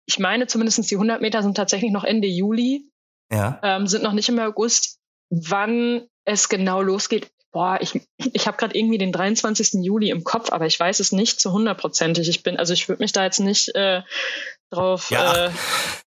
[0.06, 2.89] ich meine zumindest die 100 Meter sind tatsächlich noch Ende Juli.
[3.32, 3.60] Ja.
[3.62, 4.98] Ähm, sind noch nicht im August.
[5.30, 9.84] Wann es genau losgeht, boah, ich, ich habe gerade irgendwie den 23.
[9.84, 12.28] Juli im Kopf, aber ich weiß es nicht zu hundertprozentig.
[12.28, 14.02] Ich bin, also ich würde mich da jetzt nicht äh,
[14.70, 15.10] drauf.
[15.10, 15.46] Ja.
[15.46, 15.50] Äh,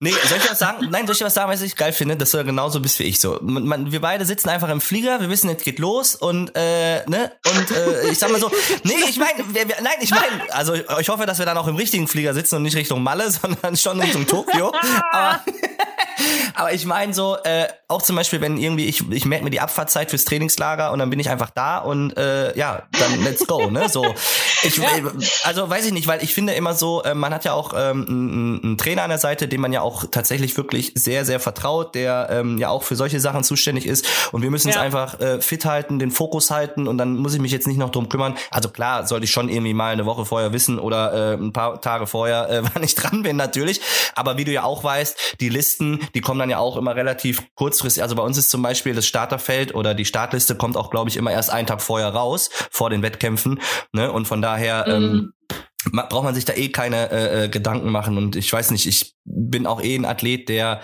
[0.00, 0.88] nee, soll ich was sagen?
[0.90, 2.16] Nein, soll ich was sagen, was ich geil finde?
[2.16, 3.20] Dass du genauso bist wie ich.
[3.20, 6.50] So, man, man, wir beide sitzen einfach im Flieger, wir wissen, es geht los und
[6.54, 8.50] äh, ne und äh, ich sag mal so,
[8.82, 9.44] nee, ich meine,
[9.80, 12.62] nein, ich meine, also ich hoffe, dass wir dann auch im richtigen Flieger sitzen und
[12.62, 14.72] nicht Richtung Malle, sondern schon Richtung Tokio.
[15.12, 15.40] aber
[16.54, 19.60] aber ich meine so, äh, auch zum Beispiel, wenn irgendwie, ich, ich merke mir die
[19.60, 23.70] Abfahrtzeit fürs Trainingslager und dann bin ich einfach da und äh, ja, dann let's go,
[23.70, 23.88] ne?
[23.88, 24.04] So.
[24.62, 24.88] Ich, ja.
[25.44, 28.06] Also weiß ich nicht, weil ich finde immer so, äh, man hat ja auch ähm,
[28.08, 31.94] einen, einen Trainer an der Seite, dem man ja auch tatsächlich wirklich sehr, sehr vertraut,
[31.94, 34.06] der ähm, ja auch für solche Sachen zuständig ist.
[34.32, 34.74] Und wir müssen ja.
[34.74, 37.78] uns einfach äh, fit halten, den Fokus halten und dann muss ich mich jetzt nicht
[37.78, 38.36] noch drum kümmern.
[38.50, 41.80] Also klar, sollte ich schon irgendwie mal eine Woche vorher wissen oder äh, ein paar
[41.80, 43.80] Tage vorher, äh, wann ich dran bin, natürlich.
[44.14, 47.42] Aber wie du ja auch weißt, die Listen, die kommen dann ja auch immer relativ
[47.54, 48.02] kurzfristig.
[48.02, 51.16] Also bei uns ist zum Beispiel das Starterfeld oder die Startliste kommt auch, glaube ich,
[51.16, 53.60] immer erst einen Tag vorher raus, vor den Wettkämpfen.
[53.92, 54.10] Ne?
[54.10, 55.32] Und von daher mhm.
[55.92, 58.16] ähm, braucht man sich da eh keine äh, äh, Gedanken machen.
[58.16, 60.80] Und ich weiß nicht, ich bin auch eh ein Athlet, der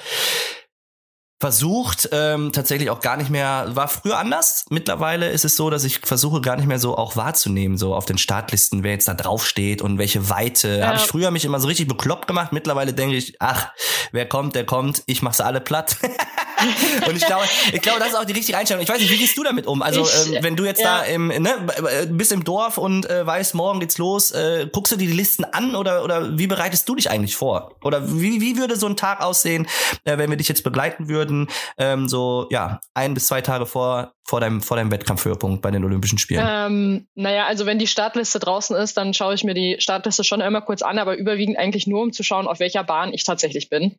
[1.44, 4.64] versucht ähm, tatsächlich auch gar nicht mehr, war früher anders.
[4.70, 8.06] Mittlerweile ist es so, dass ich versuche gar nicht mehr so auch wahrzunehmen, so auf
[8.06, 10.78] den Startlisten, wer jetzt da drauf steht und welche Weite.
[10.78, 10.86] Ja.
[10.86, 12.54] Habe ich früher mich immer so richtig bekloppt gemacht.
[12.54, 13.72] Mittlerweile denke ich, ach,
[14.10, 15.98] wer kommt, der kommt, ich mache sie alle platt.
[17.08, 18.82] und ich glaube, ich glaube, das ist auch die richtige Einstellung.
[18.82, 19.82] Ich weiß nicht, wie gehst du damit um?
[19.82, 20.98] Also, ich, ähm, wenn du jetzt ja.
[20.98, 21.66] da im, ne,
[22.08, 25.44] bist im Dorf und äh, weißt, morgen geht's los, äh, guckst du dir die Listen
[25.44, 27.76] an oder, oder wie bereitest du dich eigentlich vor?
[27.82, 29.66] Oder wie, wie würde so ein Tag aussehen,
[30.04, 31.48] äh, wenn wir dich jetzt begleiten würden?
[31.78, 35.84] ähm, so ja, ein bis zwei Tage vor, vor deinem, vor deinem Wettkampfhöhepunkt bei den
[35.84, 36.44] Olympischen Spielen?
[36.46, 40.40] Ähm, naja, also wenn die Startliste draußen ist, dann schaue ich mir die Startliste schon
[40.40, 43.68] immer kurz an, aber überwiegend eigentlich nur, um zu schauen, auf welcher Bahn ich tatsächlich
[43.68, 43.96] bin.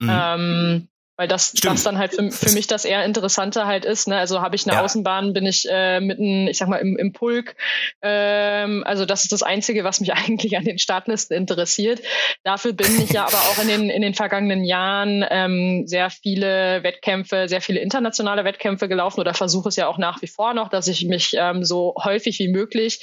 [0.00, 0.10] Mhm.
[0.10, 4.08] Ähm, weil das, das dann halt für, für mich das eher Interessante halt ist.
[4.08, 4.16] Ne?
[4.16, 4.82] Also habe ich eine ja.
[4.82, 7.56] Außenbahn, bin ich äh, mitten, ich sag mal, im, im Pulk.
[8.02, 12.00] Ähm, also das ist das Einzige, was mich eigentlich an den Startlisten interessiert.
[12.42, 16.82] Dafür bin ich ja aber auch in den, in den vergangenen Jahren ähm, sehr viele
[16.82, 20.68] Wettkämpfe, sehr viele internationale Wettkämpfe gelaufen oder versuche es ja auch nach wie vor noch,
[20.68, 23.00] dass ich mich ähm, so häufig wie möglich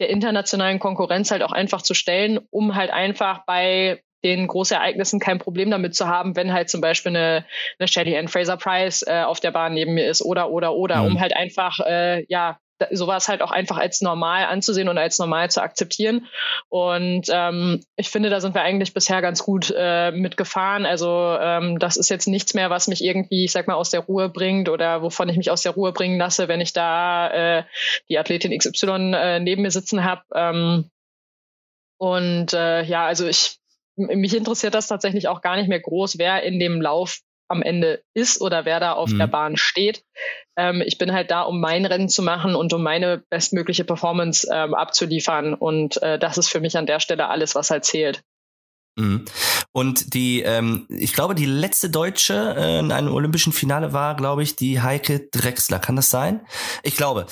[0.00, 5.38] der internationalen Konkurrenz halt auch einfach zu stellen, um halt einfach bei den Großereignissen kein
[5.38, 7.44] Problem damit zu haben, wenn halt zum Beispiel eine,
[7.78, 11.02] eine Shelly Ann Fraser Price äh, auf der Bahn neben mir ist oder oder oder,
[11.02, 11.06] mhm.
[11.06, 12.58] um halt einfach äh, ja
[12.90, 16.26] sowas halt auch einfach als normal anzusehen und als normal zu akzeptieren.
[16.68, 20.86] Und ähm, ich finde, da sind wir eigentlich bisher ganz gut äh, mitgefahren.
[20.86, 24.00] Also ähm, das ist jetzt nichts mehr, was mich irgendwie, ich sag mal, aus der
[24.00, 27.64] Ruhe bringt oder wovon ich mich aus der Ruhe bringen lasse, wenn ich da äh,
[28.08, 30.22] die Athletin XY äh, neben mir sitzen habe.
[30.34, 30.90] Ähm,
[31.98, 33.58] und äh, ja, also ich
[33.96, 38.02] mich interessiert das tatsächlich auch gar nicht mehr groß, wer in dem Lauf am Ende
[38.14, 39.18] ist oder wer da auf mhm.
[39.18, 40.02] der Bahn steht.
[40.56, 44.48] Ähm, ich bin halt da, um mein Rennen zu machen und um meine bestmögliche Performance
[44.50, 45.54] ähm, abzuliefern.
[45.54, 48.22] Und äh, das ist für mich an der Stelle alles, was halt zählt.
[48.96, 49.24] Mhm.
[49.76, 54.44] Und die, ähm, ich glaube, die letzte Deutsche äh, in einem olympischen Finale war, glaube
[54.44, 55.80] ich, die Heike Drexler.
[55.80, 56.46] Kann das sein?
[56.84, 57.26] Ich glaube.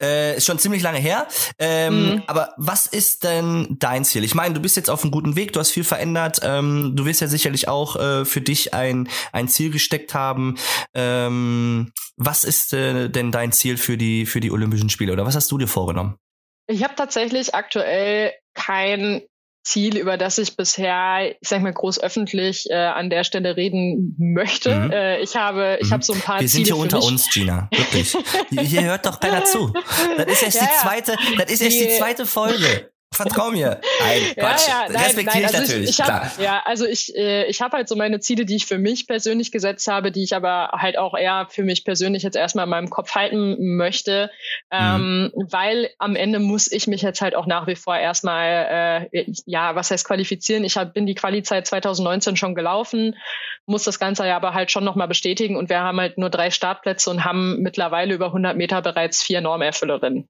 [0.00, 1.26] Äh, ist schon ziemlich lange her.
[1.58, 2.22] Ähm, mhm.
[2.28, 4.22] Aber was ist denn dein Ziel?
[4.22, 6.38] Ich meine, du bist jetzt auf einem guten Weg, du hast viel verändert.
[6.44, 10.56] Ähm, du wirst ja sicherlich auch äh, für dich ein, ein Ziel gesteckt haben.
[10.94, 15.34] Ähm, was ist äh, denn dein Ziel für die, für die Olympischen Spiele oder was
[15.34, 16.16] hast du dir vorgenommen?
[16.68, 19.22] Ich habe tatsächlich aktuell kein
[19.68, 24.16] Ziel, über das ich bisher, ich sag mal, groß öffentlich äh, an der Stelle reden
[24.18, 24.74] möchte.
[24.74, 24.90] Mhm.
[24.90, 25.92] Äh, ich habe, ich mhm.
[25.92, 27.68] habe so ein paar Wir Ziele sind hier unter uns, Gina.
[27.70, 28.16] Wirklich.
[28.68, 29.72] hier hört doch keiner zu.
[30.16, 32.90] Das ist erst ja, die zweite, das ist erst die zweite Folge.
[33.14, 33.80] Vertrau mir.
[34.00, 34.68] Nein, Quatsch.
[34.68, 36.32] Ja, ja, nein, Respektiere ich also natürlich, ich, ich hab, klar.
[36.44, 39.50] Ja, also ich, äh, ich habe halt so meine Ziele, die ich für mich persönlich
[39.50, 42.90] gesetzt habe, die ich aber halt auch eher für mich persönlich jetzt erstmal in meinem
[42.90, 44.30] Kopf halten möchte,
[44.70, 45.46] ähm, mhm.
[45.50, 49.74] weil am Ende muss ich mich jetzt halt auch nach wie vor erstmal, äh, ja,
[49.74, 50.64] was heißt qualifizieren?
[50.64, 53.16] Ich hab, bin die Quali-Zeit 2019 schon gelaufen,
[53.66, 56.50] muss das Ganze ja aber halt schon nochmal bestätigen und wir haben halt nur drei
[56.50, 60.28] Startplätze und haben mittlerweile über 100 Meter bereits vier Normerfüllerinnen.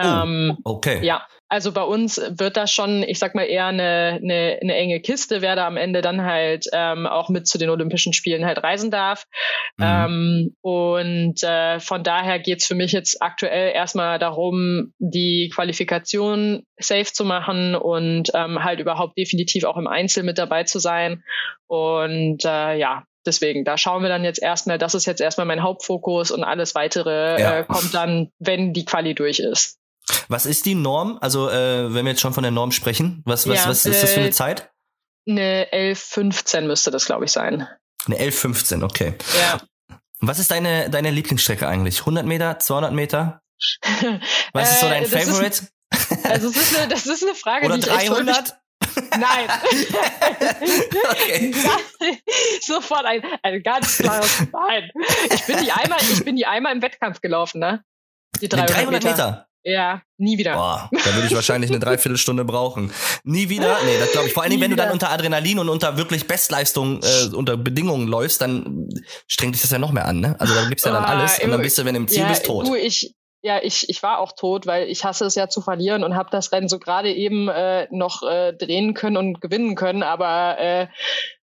[0.00, 1.04] Oh, ähm, okay.
[1.04, 5.00] Ja, also bei uns wird das schon, ich sag mal, eher eine, eine, eine enge
[5.00, 8.62] Kiste, wer da am Ende dann halt ähm, auch mit zu den Olympischen Spielen halt
[8.62, 9.24] reisen darf.
[9.76, 9.84] Mhm.
[9.84, 17.12] Ähm, und äh, von daher geht's für mich jetzt aktuell erstmal darum, die Qualifikation safe
[17.12, 21.24] zu machen und ähm, halt überhaupt definitiv auch im Einzel mit dabei zu sein.
[21.66, 25.64] Und äh, ja, deswegen, da schauen wir dann jetzt erstmal, das ist jetzt erstmal mein
[25.64, 27.58] Hauptfokus und alles weitere ja.
[27.58, 29.79] äh, kommt dann, wenn die Quali durch ist.
[30.28, 31.18] Was ist die Norm?
[31.20, 34.02] Also, äh, wenn wir jetzt schon von der Norm sprechen, was, was, ja, was ist
[34.02, 34.70] das für eine äh, Zeit?
[35.28, 37.66] Eine 11.15 müsste das, glaube ich, sein.
[38.06, 39.14] Eine 11.15, okay.
[39.38, 39.60] Ja.
[40.20, 42.00] Was ist deine, deine Lieblingsstrecke eigentlich?
[42.00, 43.42] 100 Meter, 200 Meter?
[44.52, 45.46] Was ist so dein äh, Favorite?
[45.46, 45.72] Ist,
[46.24, 48.56] also, das ist eine, das ist eine Frage, Oder die 300?
[49.18, 49.48] Nein.
[51.10, 51.52] okay.
[52.62, 54.90] Sofort ein, ein ganz klares Nein.
[55.32, 57.84] Ich bin die einmal, ich bin die einmal im Wettkampf gelaufen, ne?
[58.40, 59.10] Die 300, 300 Meter.
[59.10, 59.49] Meter.
[59.62, 60.54] Ja, nie wieder.
[60.54, 62.92] Boah, da würde ich wahrscheinlich eine Dreiviertelstunde brauchen.
[63.24, 63.76] Nie wieder?
[63.84, 64.32] Nee, das glaube ich.
[64.32, 68.08] Vor allen Dingen, wenn du dann unter Adrenalin und unter wirklich Bestleistung, äh, unter Bedingungen
[68.08, 68.88] läufst, dann
[69.26, 70.36] strengt dich das ja noch mehr an, ne?
[70.38, 72.22] Also da gibst du ja dann alles und dann bist du, wenn du im Ziel
[72.22, 72.66] ja, bist, tot.
[72.66, 76.04] Du, ich, ja, ich, ich war auch tot, weil ich hasse es ja zu verlieren
[76.04, 80.02] und habe das Rennen so gerade eben äh, noch äh, drehen können und gewinnen können,
[80.02, 80.86] aber äh,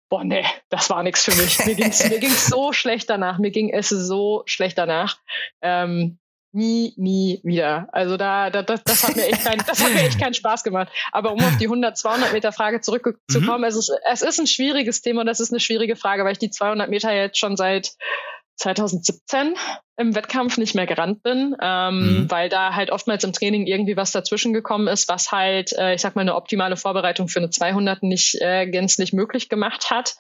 [0.09, 1.65] boah, nee, das war nichts für mich.
[1.65, 3.39] Mir ging's, mir ging's so schlecht danach.
[3.39, 5.19] Mir ging es so schlecht danach.
[5.61, 6.19] Ähm,
[6.53, 7.89] nie, nie wieder.
[7.93, 10.65] Also da, da das, das hat mir echt keinen, das hat mir echt keinen Spaß
[10.65, 10.91] gemacht.
[11.13, 13.65] Aber um auf die 100, 200 Meter Frage zurückzukommen, mhm.
[13.65, 16.39] es ist, es ist ein schwieriges Thema und das ist eine schwierige Frage, weil ich
[16.39, 17.93] die 200 Meter jetzt schon seit
[18.57, 19.55] 2017
[19.99, 22.31] im Wettkampf nicht mehr gerannt bin, ähm, mhm.
[22.31, 26.01] weil da halt oftmals im Training irgendwie was dazwischen gekommen ist, was halt, äh, ich
[26.01, 30.15] sag mal, eine optimale Vorbereitung für eine 200 nicht äh, gänzlich möglich gemacht hat,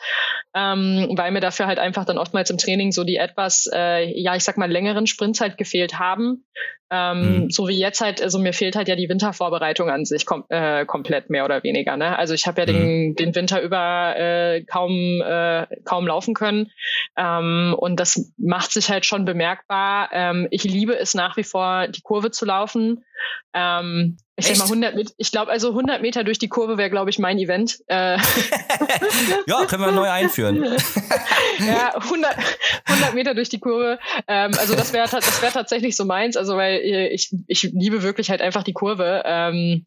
[0.52, 4.34] ähm, weil mir dafür halt einfach dann oftmals im Training so die etwas, äh, ja,
[4.34, 6.44] ich sag mal, längeren Sprints halt gefehlt haben.
[6.90, 7.50] Ähm, mhm.
[7.50, 10.86] So wie jetzt halt, also mir fehlt halt ja die Wintervorbereitung an sich kom äh,
[10.86, 11.96] komplett mehr oder weniger.
[11.98, 12.18] Ne?
[12.18, 12.78] Also ich habe ja mhm.
[12.78, 16.70] den, den Winter über äh, kaum äh, kaum laufen können
[17.16, 19.67] ähm, und das macht sich halt schon bemerkbar.
[19.70, 23.04] Ähm, ich liebe es nach wie vor, die Kurve zu laufen.
[23.52, 26.90] Ähm, ich sag mal 100 Meter, ich glaube also 100 Meter durch die Kurve wäre
[26.90, 27.78] glaube ich mein Event.
[27.88, 28.18] Äh.
[29.46, 30.62] ja, können wir neu einführen.
[31.58, 32.36] ja, 100,
[32.84, 33.98] 100 Meter durch die Kurve.
[34.26, 38.30] Ähm, also das wäre das wäre tatsächlich so meins, also weil ich ich liebe wirklich
[38.30, 39.22] halt einfach die Kurve.
[39.24, 39.86] Ähm,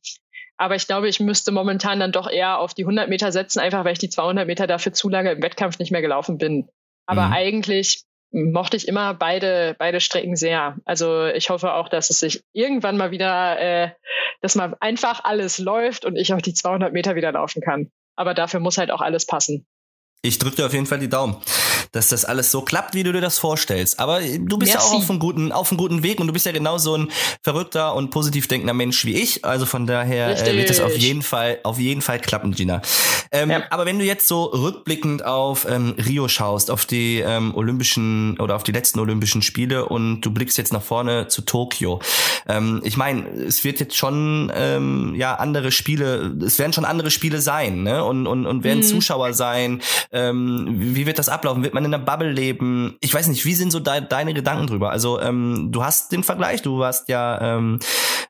[0.58, 3.84] aber ich glaube, ich müsste momentan dann doch eher auf die 100 Meter setzen, einfach
[3.84, 6.70] weil ich die 200 Meter dafür zu lange im Wettkampf nicht mehr gelaufen bin.
[7.08, 7.34] Aber mhm.
[7.34, 10.78] eigentlich mochte ich immer beide, beide Strecken sehr.
[10.86, 13.91] Also ich hoffe auch, dass es sich irgendwann mal wieder, äh,
[14.41, 17.91] dass mal einfach alles läuft und ich auch die 200 Meter wieder laufen kann.
[18.15, 19.65] Aber dafür muss halt auch alles passen.
[20.23, 21.36] Ich drücke dir auf jeden Fall die Daumen,
[21.93, 23.99] dass das alles so klappt, wie du dir das vorstellst.
[23.99, 24.73] Aber du bist Merci.
[24.73, 26.95] ja auch auf einem guten, auf einem guten Weg und du bist ja genau so
[26.95, 29.43] ein verrückter und positiv denkender Mensch wie ich.
[29.43, 32.84] Also von daher äh, wird das auf jeden Fall, auf jeden Fall klappen, Gina.
[33.31, 33.63] Ähm, ja.
[33.71, 38.55] Aber wenn du jetzt so rückblickend auf ähm, Rio schaust, auf die ähm, Olympischen oder
[38.55, 41.99] auf die letzten Olympischen Spiele und du blickst jetzt nach vorne zu Tokio.
[42.47, 47.10] Ähm, ich meine, es wird jetzt schon ähm, ja andere Spiele, es werden schon andere
[47.10, 48.03] Spiele sein, ne?
[48.03, 48.84] Und und, und werden mhm.
[48.84, 49.81] Zuschauer sein.
[50.13, 51.63] Ähm, wie wird das ablaufen?
[51.63, 52.97] Wird man in einer Bubble leben?
[53.00, 53.45] Ich weiß nicht.
[53.45, 54.91] Wie sind so de deine Gedanken drüber?
[54.91, 56.62] Also ähm, du hast den Vergleich.
[56.62, 57.80] Du warst ja ähm,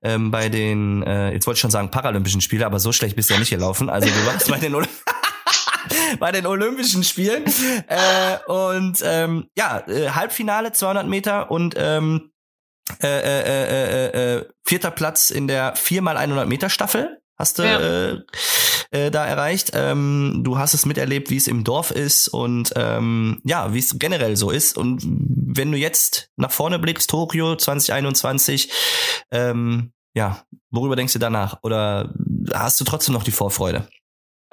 [0.04, 3.30] ähm, bei den, äh, jetzt wollte ich schon sagen Paralympischen Spiele, aber so schlecht bist
[3.30, 3.90] du ja nicht gelaufen.
[3.90, 4.76] Also du warst bei den
[6.20, 7.46] bei den Olympischen Spielen.
[7.88, 12.32] Äh, und ähm, ja, äh, Halbfinale 200 Meter und ähm,
[13.02, 17.80] äh, äh, äh, äh, äh vierter Platz in der 4x100 Meter Staffel hast du ja.
[17.80, 18.20] äh,
[18.92, 19.72] äh, da erreicht.
[19.74, 23.98] Ähm, du hast es miterlebt, wie es im Dorf ist und ähm, ja, wie es
[23.98, 24.78] generell so ist.
[24.78, 28.72] Und wenn du jetzt nach vorne blickst, Tokio 2021,
[29.32, 31.60] ähm, ja, worüber denkst du danach?
[31.64, 32.14] Oder
[32.54, 33.88] hast du trotzdem noch die Vorfreude?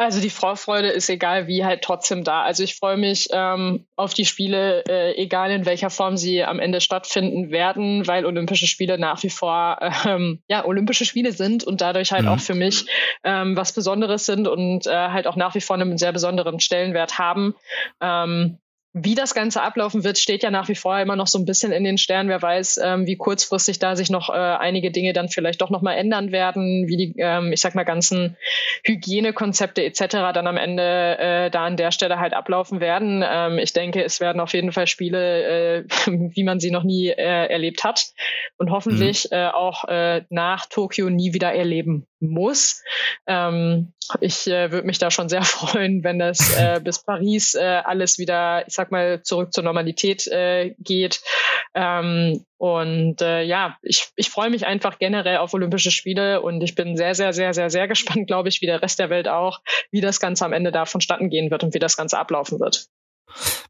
[0.01, 2.43] Also die Vorfreude ist egal wie halt trotzdem da.
[2.43, 6.61] Also ich freue mich ähm, auf die Spiele, äh, egal in welcher Form sie am
[6.61, 11.81] Ende stattfinden werden, weil Olympische Spiele nach wie vor ähm, ja Olympische Spiele sind und
[11.81, 12.29] dadurch halt mhm.
[12.29, 12.87] auch für mich
[13.25, 17.19] ähm, was Besonderes sind und äh, halt auch nach wie vor einen sehr besonderen Stellenwert
[17.19, 17.57] haben.
[18.01, 18.59] Ähm,
[19.05, 21.73] wie das Ganze ablaufen wird, steht ja nach wie vor immer noch so ein bisschen
[21.73, 22.29] in den Sternen.
[22.29, 25.97] Wer weiß, ähm, wie kurzfristig da sich noch äh, einige Dinge dann vielleicht doch nochmal
[25.97, 28.37] ändern werden, wie die, ähm, ich sag mal, ganzen
[28.85, 30.33] Hygienekonzepte etc.
[30.35, 33.25] dann am Ende äh, da an der Stelle halt ablaufen werden.
[33.27, 37.09] Ähm, ich denke, es werden auf jeden Fall Spiele, äh, wie man sie noch nie
[37.09, 38.13] äh, erlebt hat
[38.57, 39.37] und hoffentlich mhm.
[39.37, 42.83] äh, auch äh, nach Tokio nie wieder erleben muss.
[43.27, 47.83] Ähm, ich äh, würde mich da schon sehr freuen, wenn das äh, bis Paris äh,
[47.85, 51.21] alles wieder, ich sag mal, zurück zur Normalität äh, geht.
[51.75, 56.75] Ähm, und äh, ja, ich, ich freue mich einfach generell auf Olympische Spiele und ich
[56.75, 59.61] bin sehr, sehr, sehr, sehr, sehr gespannt, glaube ich, wie der Rest der Welt auch,
[59.91, 62.89] wie das Ganze am Ende da vonstatten gehen wird und wie das Ganze ablaufen wird.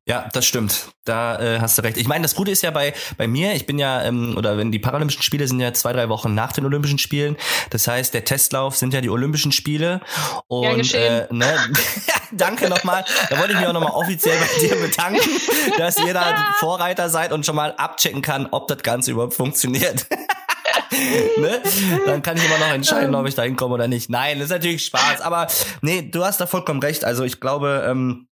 [0.08, 0.88] Ja, das stimmt.
[1.04, 1.98] Da äh, hast du recht.
[1.98, 4.72] Ich meine, das Gute ist ja bei bei mir, ich bin ja ähm, oder wenn
[4.72, 7.36] die Paralympischen Spiele sind ja zwei drei Wochen nach den Olympischen Spielen.
[7.68, 10.00] Das heißt, der Testlauf sind ja die Olympischen Spiele
[10.46, 11.58] und äh, ne,
[12.32, 13.04] danke nochmal.
[13.28, 15.30] Da wollte ich mich auch nochmal offiziell bei dir bedanken,
[15.76, 20.06] dass ihr da Vorreiter seid und schon mal abchecken kann, ob das Ganze überhaupt funktioniert.
[21.36, 21.60] ne?
[22.06, 24.08] Dann kann ich immer noch entscheiden, ob ich da hinkomme oder nicht.
[24.08, 25.20] Nein, das ist natürlich Spaß.
[25.20, 25.48] Aber
[25.82, 27.04] nee, du hast da vollkommen recht.
[27.04, 28.28] Also ich glaube, ähm,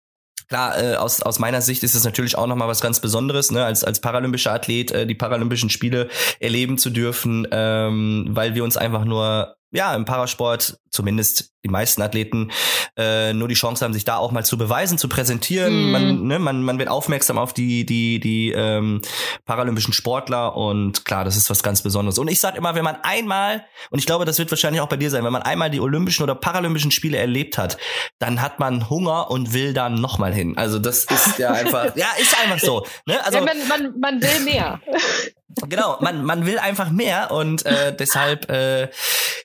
[0.49, 3.65] Klar, äh, aus, aus meiner Sicht ist es natürlich auch nochmal was ganz Besonderes, ne,
[3.65, 8.77] als, als paralympischer Athlet äh, die Paralympischen Spiele erleben zu dürfen, ähm, weil wir uns
[8.77, 12.51] einfach nur ja, im Parasport, zumindest die meisten Athleten,
[12.97, 15.89] äh, nur die Chance haben, sich da auch mal zu beweisen, zu präsentieren.
[15.89, 15.91] Mm.
[15.91, 19.01] Man, ne, man, man wird aufmerksam auf die, die, die ähm,
[19.45, 22.19] paralympischen Sportler und klar, das ist was ganz Besonderes.
[22.19, 24.97] Und ich sage immer, wenn man einmal, und ich glaube, das wird wahrscheinlich auch bei
[24.97, 27.77] dir sein, wenn man einmal die Olympischen oder Paralympischen Spiele erlebt hat,
[28.19, 30.57] dann hat man Hunger und will da nochmal hin.
[30.57, 32.85] Also das ist ja einfach, ja, ist einfach so.
[33.05, 33.23] Ne?
[33.25, 34.81] Also, ja, man, man, man will mehr.
[35.67, 38.89] Genau, man, man will einfach mehr und äh, deshalb äh,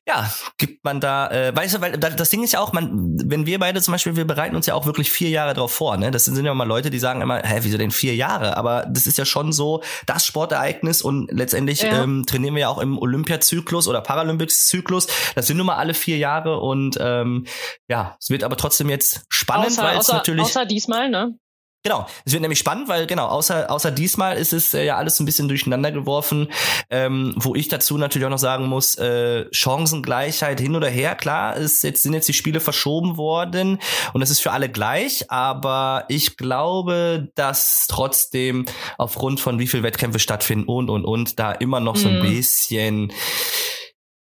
[0.09, 3.45] ja, gibt man da, äh, weißt du, weil das Ding ist ja auch, man, wenn
[3.45, 6.11] wir beide zum Beispiel, wir bereiten uns ja auch wirklich vier Jahre drauf vor, ne?
[6.11, 8.57] Das sind ja mal Leute, die sagen immer, hä, wieso denn vier Jahre?
[8.57, 12.03] Aber das ist ja schon so das Sportereignis und letztendlich ja.
[12.03, 15.09] ähm, trainieren wir ja auch im Olympiazyklus oder Paralympics-Zyklus.
[15.35, 17.47] Das sind nun mal alle vier Jahre und ähm,
[17.89, 20.43] ja, es wird aber trotzdem jetzt spannend, weil es natürlich.
[20.43, 21.35] Außer diesmal, ne?
[21.85, 25.21] Genau, es wird nämlich spannend, weil genau, außer, außer diesmal ist es äh, ja alles
[25.21, 26.49] ein bisschen durcheinander geworfen,
[26.91, 31.57] ähm, wo ich dazu natürlich auch noch sagen muss, äh, Chancengleichheit hin oder her, klar,
[31.57, 33.79] ist jetzt sind jetzt die Spiele verschoben worden
[34.13, 38.67] und es ist für alle gleich, aber ich glaube, dass trotzdem
[38.99, 42.23] aufgrund von wie viel Wettkämpfe stattfinden und und und da immer noch so ein mhm.
[42.23, 43.13] bisschen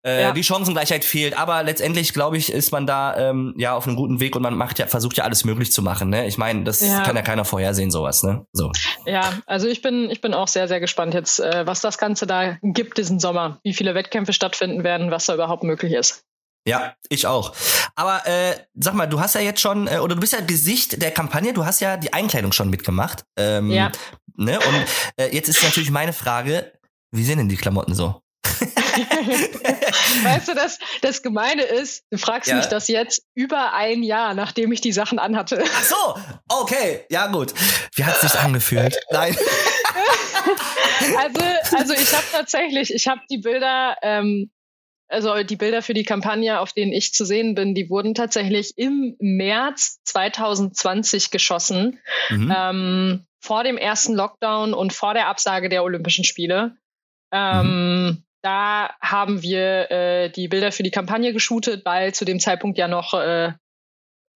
[0.06, 0.32] äh, ja.
[0.32, 1.38] die Chancengleichheit fehlt.
[1.38, 4.56] Aber letztendlich, glaube ich, ist man da ähm, ja auf einem guten Weg und man
[4.56, 6.10] macht ja, versucht ja alles möglich zu machen.
[6.10, 6.28] Ne?
[6.28, 7.02] Ich meine, das ja.
[7.04, 8.24] kann ja keiner vorhersehen, sowas.
[8.24, 8.46] Ne?
[8.52, 8.72] So.
[9.06, 12.28] Ja, also ich bin, ich bin auch sehr, sehr gespannt jetzt, äh, was das Ganze
[12.28, 16.24] da gibt diesen Sommer, wie viele Wettkämpfe stattfinden werden, was da überhaupt möglich ist.
[16.66, 17.54] Ja, ich auch.
[17.96, 21.02] Aber äh, sag mal, du hast ja jetzt schon, äh, oder du bist ja Gesicht
[21.02, 23.26] der Kampagne, du hast ja die Einkleidung schon mitgemacht.
[23.38, 23.92] Ähm, ja.
[24.36, 24.60] Ne?
[24.60, 24.86] Und
[25.18, 26.72] äh, jetzt ist natürlich meine Frage,
[27.12, 28.22] wie sehen denn die Klamotten so?
[30.24, 32.56] weißt du, das, das Gemeine ist, du fragst ja.
[32.56, 35.64] mich das jetzt über ein Jahr, nachdem ich die Sachen anhatte.
[35.66, 36.16] Ach so,
[36.50, 37.54] okay, ja gut.
[37.96, 39.00] Wie hat es sich angefühlt?
[39.12, 39.36] Nein.
[41.18, 41.42] also,
[41.78, 44.52] also ich habe tatsächlich, ich habe die Bilder, ähm,
[45.08, 48.78] also die Bilder für die Kampagne, auf denen ich zu sehen bin, die wurden tatsächlich
[48.78, 52.54] im März 2020 geschossen, mhm.
[52.56, 56.78] ähm, vor dem ersten Lockdown und vor der Absage der Olympischen Spiele.
[57.32, 58.24] Ähm, mhm.
[58.44, 62.90] Da haben wir äh, die Bilder für die Kampagne geshootet, weil zu dem Zeitpunkt ja
[62.90, 63.54] noch äh,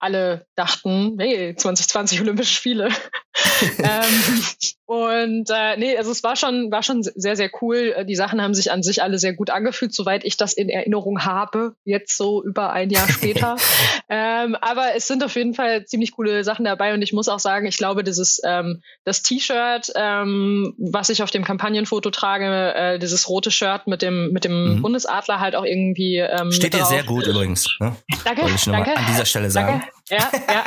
[0.06, 2.88] alle dachten, hey, 2020 Olympische Spiele.
[3.78, 4.42] ähm,
[4.86, 8.04] und äh, nee, also es war schon, war schon sehr, sehr cool.
[8.08, 11.24] Die Sachen haben sich an sich alle sehr gut angefühlt, soweit ich das in Erinnerung
[11.24, 13.56] habe, jetzt so über ein Jahr später.
[14.08, 17.40] ähm, aber es sind auf jeden Fall ziemlich coole Sachen dabei und ich muss auch
[17.40, 22.98] sagen, ich glaube, dieses ähm, das T-Shirt, ähm, was ich auf dem Kampagnenfoto trage, äh,
[23.00, 24.82] dieses rote Shirt mit dem mit dem mhm.
[24.82, 27.68] Bundesadler halt auch irgendwie ähm, steht dir sehr gut übrigens.
[27.80, 27.96] Ne?
[28.24, 28.96] Danke, danke.
[28.96, 29.80] an dieser Stelle sagen.
[29.80, 29.95] Danke.
[30.08, 30.64] Ja, ja.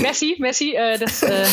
[0.00, 1.46] Messi, Messi, äh, das, äh,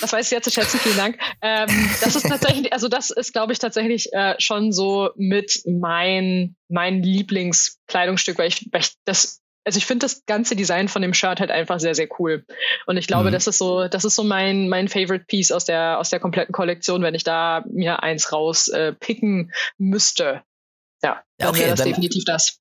[0.00, 0.78] das weiß ich sehr zu schätzen.
[0.80, 1.18] Vielen Dank.
[1.40, 6.56] Ähm, das ist tatsächlich, also das ist, glaube ich, tatsächlich äh, schon so mit mein
[6.68, 11.14] mein Lieblingskleidungsstück, weil ich, weil ich das also ich finde das ganze Design von dem
[11.14, 12.44] Shirt halt einfach sehr, sehr cool.
[12.86, 13.32] Und ich glaube, mhm.
[13.32, 16.52] das ist so, das ist so mein, mein Favorite Piece aus der, aus der kompletten
[16.52, 20.42] Kollektion, wenn ich da mir eins raus äh, picken müsste.
[21.02, 22.60] Ja, ja okay, das dann, definitiv das.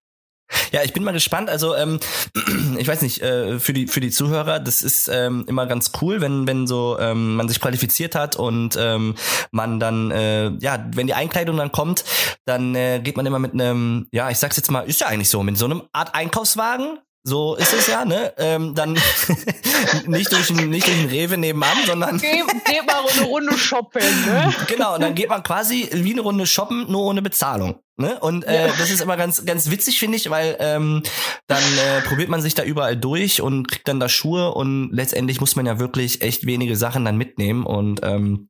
[0.71, 1.49] Ja, ich bin mal gespannt.
[1.49, 1.99] Also ähm,
[2.77, 6.21] ich weiß nicht äh, für die für die Zuhörer, das ist ähm, immer ganz cool,
[6.21, 9.15] wenn wenn so ähm, man sich qualifiziert hat und ähm,
[9.51, 12.03] man dann äh, ja, wenn die Einkleidung dann kommt,
[12.45, 15.29] dann äh, geht man immer mit einem, ja, ich sag's jetzt mal, ist ja eigentlich
[15.29, 18.33] so, mit so einem Art Einkaufswagen so ist es ja, ne?
[18.37, 18.93] Ähm, dann
[20.07, 22.17] nicht durch ein, nicht durch ein Rewe nebenan, sondern.
[22.17, 24.53] Geht, geht mal eine Runde shoppen, ne?
[24.67, 27.79] Genau, und dann geht man quasi wie eine Runde shoppen, nur ohne Bezahlung.
[27.97, 28.19] Ne?
[28.19, 28.73] Und äh, ja.
[28.77, 31.03] das ist immer ganz, ganz witzig, finde ich, weil ähm,
[31.47, 35.39] dann äh, probiert man sich da überall durch und kriegt dann da Schuhe und letztendlich
[35.39, 38.49] muss man ja wirklich echt wenige Sachen dann mitnehmen und ähm,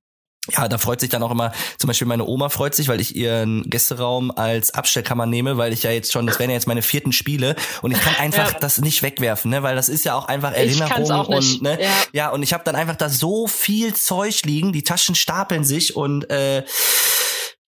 [0.51, 3.15] ja, da freut sich dann auch immer, zum Beispiel meine Oma freut sich, weil ich
[3.15, 6.81] ihren Gästeraum als Abstellkammer nehme, weil ich ja jetzt schon, das wären ja jetzt meine
[6.81, 8.59] vierten Spiele und ich kann einfach ja.
[8.59, 11.89] das nicht wegwerfen, ne, weil das ist ja auch einfach Erinnerung auch und ne, ja.
[12.13, 15.95] ja, und ich habe dann einfach da so viel Zeug liegen, die Taschen stapeln sich
[15.95, 16.63] und äh,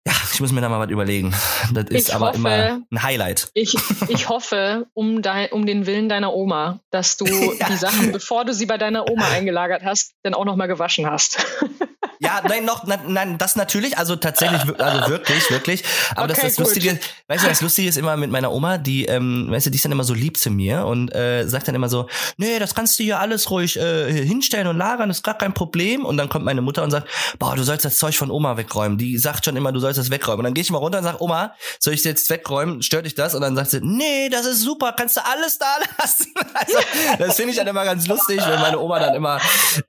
[0.05, 1.33] ja, ich muss mir da mal was überlegen.
[1.71, 3.49] Das ist ich aber hoffe, immer ein Highlight.
[3.53, 3.75] Ich,
[4.09, 7.25] ich hoffe, um, dein, um den Willen deiner Oma, dass du
[7.59, 7.69] ja.
[7.69, 11.09] die Sachen, bevor du sie bei deiner Oma eingelagert hast, dann auch noch mal gewaschen
[11.09, 11.45] hast.
[12.23, 15.83] Ja, nein, noch, nein, das natürlich, also tatsächlich, also wirklich, wirklich.
[16.15, 19.05] Aber okay, das, das Lustige, weißt du, das Lustige ist immer mit meiner Oma, die,
[19.05, 21.75] ähm, weißt du, die ist dann immer so lieb zu mir und äh, sagt dann
[21.75, 22.07] immer so,
[22.37, 26.05] nee, das kannst du hier alles ruhig äh, hinstellen und lagern, ist gar kein Problem.
[26.05, 27.07] Und dann kommt meine Mutter und sagt,
[27.39, 28.97] boah, du sollst das Zeug von Oma wegräumen.
[28.97, 30.39] Die sagt schon immer, du sollst das wegräumen.
[30.39, 32.81] Und dann gehe ich mal runter und sag, Oma, soll ich jetzt wegräumen?
[32.81, 33.35] Stört dich das?
[33.35, 36.27] Und dann sagt sie, nee, das ist super, kannst du alles da lassen.
[36.55, 36.77] Also,
[37.17, 39.39] das finde ich dann immer ganz lustig, wenn meine Oma dann immer,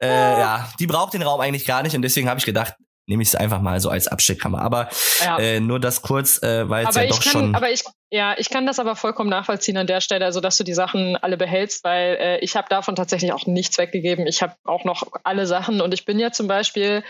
[0.01, 2.75] äh, ja, die braucht den Raum eigentlich gar nicht und deswegen habe ich gedacht,
[3.07, 4.61] nehme ich es einfach mal so als Absteckkammer.
[4.61, 4.89] Aber
[5.21, 5.39] ja.
[5.39, 7.55] äh, nur das kurz, äh, weil es ja doch kann, schon.
[7.55, 7.85] Aber ich,
[8.15, 11.17] ja, ich kann das aber vollkommen nachvollziehen an der Stelle, also dass du die Sachen
[11.17, 14.29] alle behältst, weil äh, ich habe davon tatsächlich auch nichts weggegeben.
[14.29, 17.03] Ich habe auch noch alle Sachen und ich bin ja zum Beispiel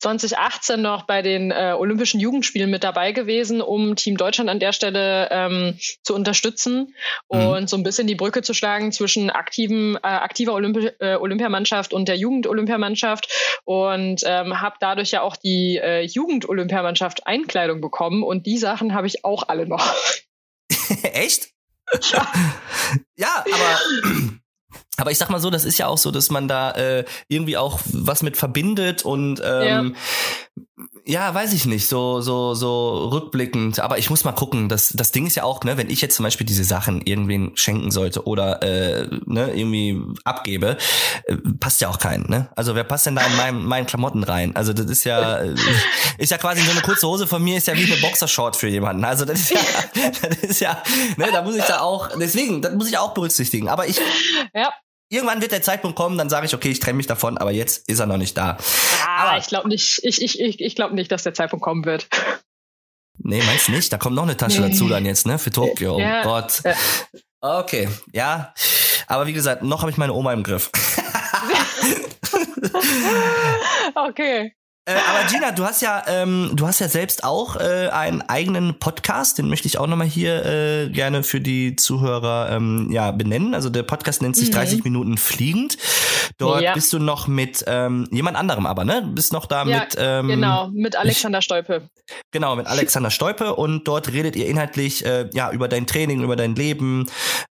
[0.00, 4.72] 2018 noch bei den äh, Olympischen Jugendspielen mit dabei gewesen, um Team Deutschland an der
[4.72, 6.92] Stelle ähm, zu unterstützen
[7.30, 7.40] mhm.
[7.40, 11.92] und so ein bisschen die Brücke zu schlagen zwischen aktiven, äh, aktiver Olympi äh, Olympiamannschaft
[11.92, 18.44] und der Jugend-Olympiamannschaft und ähm, habe dadurch ja auch die äh, Jugend-Olympiamannschaft Einkleidung bekommen und
[18.44, 19.94] die Sachen habe ich auch alle noch.
[21.02, 21.52] Echt?
[22.10, 22.32] Ja.
[23.16, 23.80] ja, aber
[24.98, 27.56] aber ich sag mal so, das ist ja auch so, dass man da äh, irgendwie
[27.56, 29.94] auch was mit verbindet und ähm,
[31.06, 31.26] ja.
[31.28, 31.34] ja.
[31.34, 33.78] weiß ich nicht, so so so rückblickend.
[33.78, 34.68] Aber ich muss mal gucken.
[34.68, 37.56] Das das Ding ist ja auch, ne, wenn ich jetzt zum Beispiel diese Sachen irgendwen
[37.56, 40.76] schenken sollte oder äh, ne irgendwie abgebe,
[41.26, 42.28] äh, passt ja auch keinen.
[42.28, 42.48] Ne?
[42.56, 44.56] Also wer passt denn da in meinen meinen Klamotten rein?
[44.56, 45.54] Also das ist ja äh,
[46.18, 48.68] ist ja quasi so eine kurze Hose von mir ist ja wie eine Boxershort für
[48.68, 49.04] jemanden.
[49.04, 49.60] Also das ist ja
[50.28, 50.82] das ist ja,
[51.16, 53.68] ne, da muss ich da auch deswegen, das muss ich auch berücksichtigen.
[53.68, 54.00] Aber ich
[54.52, 54.72] ja
[55.08, 57.88] irgendwann wird der Zeitpunkt kommen, dann sage ich, okay, ich trenne mich davon, aber jetzt
[57.88, 58.58] ist er noch nicht da.
[59.06, 61.84] Ah, aber ich glaube nicht, ich, ich, ich, ich glaube nicht, dass der Zeitpunkt kommen
[61.84, 62.08] wird.
[63.18, 63.92] Nee, meinst du nicht?
[63.92, 64.70] Da kommt noch eine Tasche nee.
[64.70, 65.38] dazu dann jetzt, ne?
[65.38, 65.96] Für Tokio.
[65.96, 66.22] Oh ja.
[66.22, 66.62] Gott.
[67.40, 68.52] Okay, ja.
[69.06, 70.70] Aber wie gesagt, noch habe ich meine Oma im Griff.
[73.94, 74.54] okay.
[74.88, 78.78] Äh, aber Gina, du hast ja, ähm, du hast ja selbst auch äh, einen eigenen
[78.78, 83.54] Podcast, den möchte ich auch nochmal hier äh, gerne für die Zuhörer ähm, ja benennen.
[83.54, 84.54] Also der Podcast nennt sich mhm.
[84.54, 85.76] 30 Minuten fliegend.
[86.38, 86.72] Dort ja.
[86.72, 89.02] bist du noch mit ähm, jemand anderem, aber ne?
[89.02, 91.82] Du bist noch da ja, mit ähm, genau mit Alexander Stolpe.
[92.30, 96.36] Genau mit Alexander Stolpe und dort redet ihr inhaltlich äh, ja über dein Training, über
[96.36, 97.06] dein Leben.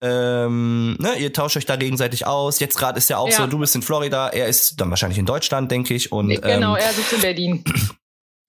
[0.02, 1.16] Ähm, ne?
[1.16, 2.60] Ihr tauscht euch da gegenseitig aus.
[2.60, 3.36] Jetzt gerade ist ja auch ja.
[3.36, 6.12] so, du bist in Florida, er ist dann wahrscheinlich in Deutschland, denke ich.
[6.12, 7.64] Und genau, ähm, er sitzt in Berlin.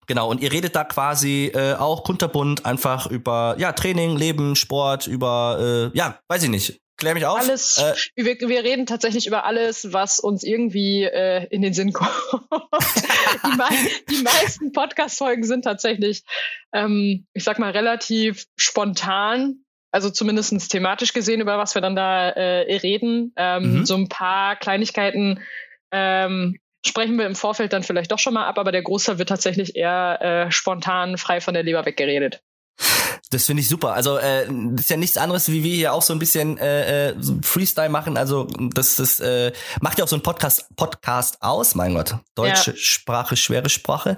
[0.07, 5.07] Genau, und ihr redet da quasi äh, auch kunterbunt einfach über ja Training, Leben, Sport,
[5.07, 6.79] über äh, ja, weiß ich nicht.
[6.97, 7.39] Klär mich auf.
[7.39, 7.77] Alles.
[7.77, 12.09] Äh, wir, wir reden tatsächlich über alles, was uns irgendwie äh, in den Sinn kommt.
[12.51, 13.69] die, mei
[14.09, 16.23] die meisten Podcast-Folgen sind tatsächlich,
[16.71, 19.64] ähm, ich sag mal, relativ spontan
[19.95, 23.31] also zumindest thematisch gesehen, über was wir dann da äh, reden.
[23.37, 23.85] Ähm, mhm.
[23.85, 25.39] So ein paar Kleinigkeiten
[25.91, 29.29] ähm, sprechen wir im Vorfeld dann vielleicht doch schon mal ab, aber der Großteil wird
[29.29, 32.41] tatsächlich eher äh, spontan frei von der Leber weggeredet.
[33.31, 33.93] Das finde ich super.
[33.93, 37.09] Also äh, das ist ja nichts anderes, wie wir hier auch so ein bisschen äh,
[37.09, 38.17] äh so Freestyle machen.
[38.17, 39.51] Also das, das äh,
[39.81, 41.73] macht ja auch so ein Podcast Podcast aus.
[41.73, 42.77] Mein Gott, deutsche ja.
[42.77, 44.17] Sprache, schwere Sprache.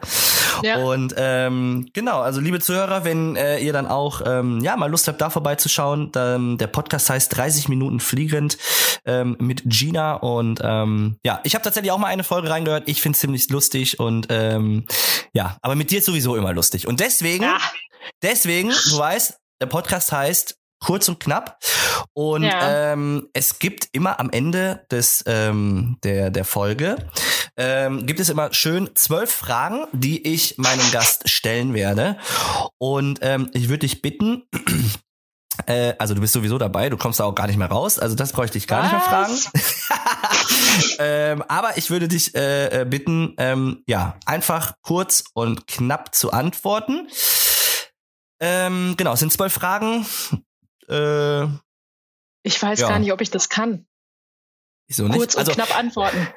[0.61, 0.79] Ja.
[0.79, 5.07] Und ähm, genau, also liebe Zuhörer, wenn äh, ihr dann auch ähm, ja mal Lust
[5.07, 8.57] habt, da vorbeizuschauen, dann, der Podcast heißt 30 Minuten fliegend
[9.05, 12.83] ähm, mit Gina und ähm, ja, ich habe tatsächlich auch mal eine Folge reingehört.
[12.87, 14.85] Ich finde es ziemlich lustig und ähm,
[15.31, 16.87] ja, aber mit dir ist sowieso immer lustig.
[16.87, 17.57] Und deswegen ja.
[18.23, 21.59] Deswegen, du weißt, der Podcast heißt kurz und knapp.
[22.13, 22.93] Und ja.
[22.93, 26.97] ähm, es gibt immer am Ende des ähm, der der Folge
[27.57, 32.17] ähm, gibt es immer schön zwölf Fragen, die ich meinem Gast stellen werde.
[32.77, 34.43] Und ähm, ich würde dich bitten.
[35.65, 38.15] Äh, also du bist sowieso dabei, du kommst da auch gar nicht mehr raus, also
[38.15, 38.91] das bräuchte ich gar Was?
[38.91, 40.37] nicht mehr fragen.
[40.99, 46.31] ähm, aber ich würde dich äh, äh, bitten, ähm, ja, einfach kurz und knapp zu
[46.31, 47.07] antworten.
[48.39, 50.05] Ähm, genau, es sind zwölf Fragen.
[50.89, 51.43] Äh,
[52.43, 52.87] ich weiß ja.
[52.87, 53.85] gar nicht, ob ich das kann.
[54.87, 55.17] Wieso nicht?
[55.17, 56.29] Kurz und also, knapp antworten.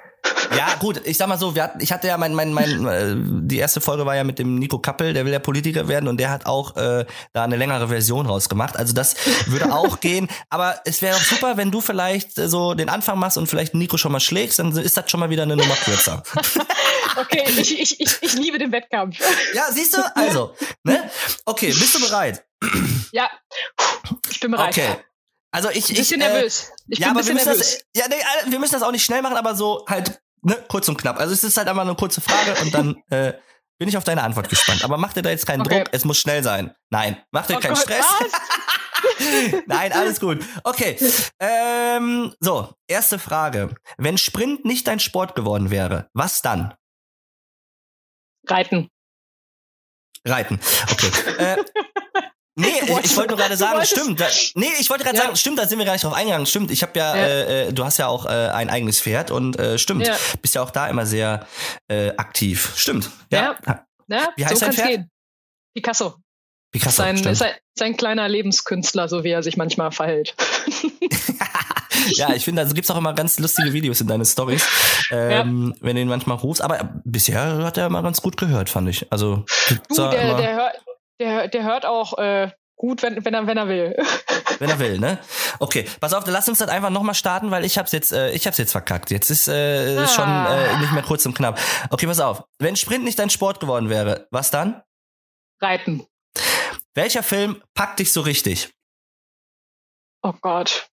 [0.57, 3.15] Ja, gut, ich sag mal so, wir hatten, ich hatte ja mein, mein, mein, äh,
[3.17, 6.19] die erste Folge war ja mit dem Nico Kappel, der will ja Politiker werden und
[6.19, 8.77] der hat auch äh, da eine längere Version rausgemacht.
[8.77, 9.15] Also das
[9.47, 10.29] würde auch gehen.
[10.49, 13.75] Aber es wäre auch super, wenn du vielleicht äh, so den Anfang machst und vielleicht
[13.75, 16.23] Nico schon mal schlägst, dann ist das schon mal wieder eine Nummer kürzer.
[17.17, 19.19] okay, ich, ich, ich, ich liebe den Wettkampf.
[19.55, 20.17] Ja, siehst du?
[20.17, 21.11] Also, ne?
[21.45, 22.45] Okay, bist du bereit?
[23.13, 23.31] Ja,
[24.31, 24.77] ich bin bereit.
[24.77, 24.97] Okay.
[25.53, 26.71] Also ich, ich äh, nervös.
[26.89, 27.79] Ich ja, bin aber wir müssen nervös.
[27.93, 30.57] das, ja, nee, äh, wir müssen das auch nicht schnell machen, aber so halt ne,
[30.69, 31.19] kurz und knapp.
[31.19, 33.35] Also es ist halt einfach eine kurze Frage und dann äh,
[33.79, 34.85] bin ich auf deine Antwort gespannt.
[34.85, 35.79] Aber mach dir da jetzt keinen okay.
[35.85, 36.75] Druck, es muss schnell sein.
[36.91, 38.07] Nein, mach dir oh keinen Gott, Stress.
[39.67, 40.45] Nein, alles gut.
[40.65, 40.97] Okay.
[41.39, 43.75] Ähm, so, erste Frage.
[43.99, 46.75] Wenn Sprint nicht dein Sport geworden wäre, was dann?
[48.47, 48.89] Reiten.
[50.27, 50.61] Reiten.
[50.91, 51.11] Okay.
[51.39, 51.57] äh,
[52.57, 54.21] Nee, ich, ich wollte nur gerade sagen, stimmt.
[54.21, 55.25] Da, nee, ich wollte gerade ja.
[55.25, 56.47] sagen, stimmt, da sind wir gar nicht drauf eingegangen.
[56.47, 57.23] Stimmt, ich habe ja, ja.
[57.23, 60.17] Äh, äh, du hast ja auch äh, ein eigenes Pferd und äh, stimmt, ja.
[60.43, 61.47] bist ja auch da immer sehr
[61.89, 62.73] äh, aktiv.
[62.77, 63.11] Stimmt.
[63.31, 63.57] Ja.
[64.09, 64.29] ja.
[64.37, 64.89] Wie heißt so dein Pferd?
[64.89, 65.11] Gehen.
[65.75, 66.17] Picasso.
[66.73, 67.03] Picasso.
[67.03, 70.35] Sein, ist ein, sein kleiner Lebenskünstler, so wie er sich manchmal verhält.
[72.15, 74.67] ja, ich finde, also gibt's auch immer ganz lustige Videos in deine Stories,
[75.11, 76.63] ähm, wenn du ihn manchmal rufst.
[76.63, 79.11] Aber bisher hat er immer ganz gut gehört, fand ich.
[79.11, 80.80] Also du, der, der, hört,
[81.21, 83.95] der, der hört auch äh, gut, wenn, wenn, er, wenn er will.
[84.59, 85.19] Wenn er will, ne?
[85.59, 88.47] Okay, pass auf, lass uns das einfach nochmal starten, weil ich hab's jetzt, äh, ich
[88.47, 89.11] hab's jetzt verkackt.
[89.11, 90.09] Jetzt ist äh, ah.
[90.09, 91.61] schon äh, nicht mehr kurz und knapp.
[91.91, 92.45] Okay, pass auf.
[92.59, 94.83] Wenn Sprint nicht dein Sport geworden wäre, was dann?
[95.61, 96.07] Reiten.
[96.95, 98.71] Welcher Film packt dich so richtig?
[100.23, 100.89] Oh Gott.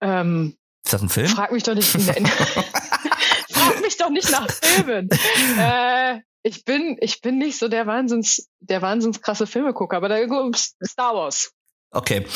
[0.00, 1.28] Ähm, ist das ein Film?
[1.28, 1.88] Frag mich doch nicht.
[3.50, 5.08] frag mich doch nicht nach Filmen.
[5.58, 10.18] äh, ich bin, ich bin nicht so der Wahnsinns, der wahnsinns krasse Filmegucker, aber da
[10.84, 11.52] Star Wars.
[11.90, 12.26] Okay.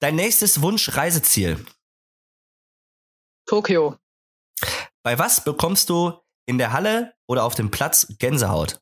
[0.00, 1.64] Dein nächstes Wunsch-Reiseziel?
[3.46, 3.96] Tokio.
[5.02, 6.12] Bei was bekommst du
[6.46, 8.78] in der Halle oder auf dem Platz Gänsehaut?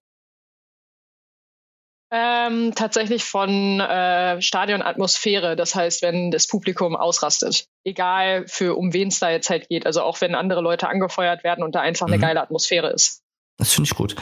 [2.12, 5.54] Ähm, tatsächlich von äh, Stadionatmosphäre.
[5.54, 7.66] Das heißt, wenn das Publikum ausrastet.
[7.84, 9.86] Egal für um wen es da jetzt halt geht.
[9.86, 12.14] Also auch wenn andere Leute angefeuert werden und da einfach mhm.
[12.14, 13.22] eine geile Atmosphäre ist.
[13.60, 14.16] Das finde ich gut.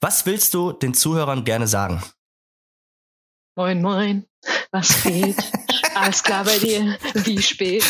[0.00, 2.02] Was willst du den Zuhörern gerne sagen?
[3.54, 4.26] Moin, moin.
[4.70, 5.36] Was geht?
[5.94, 6.98] Alles klar bei dir?
[7.12, 7.84] Wie spät?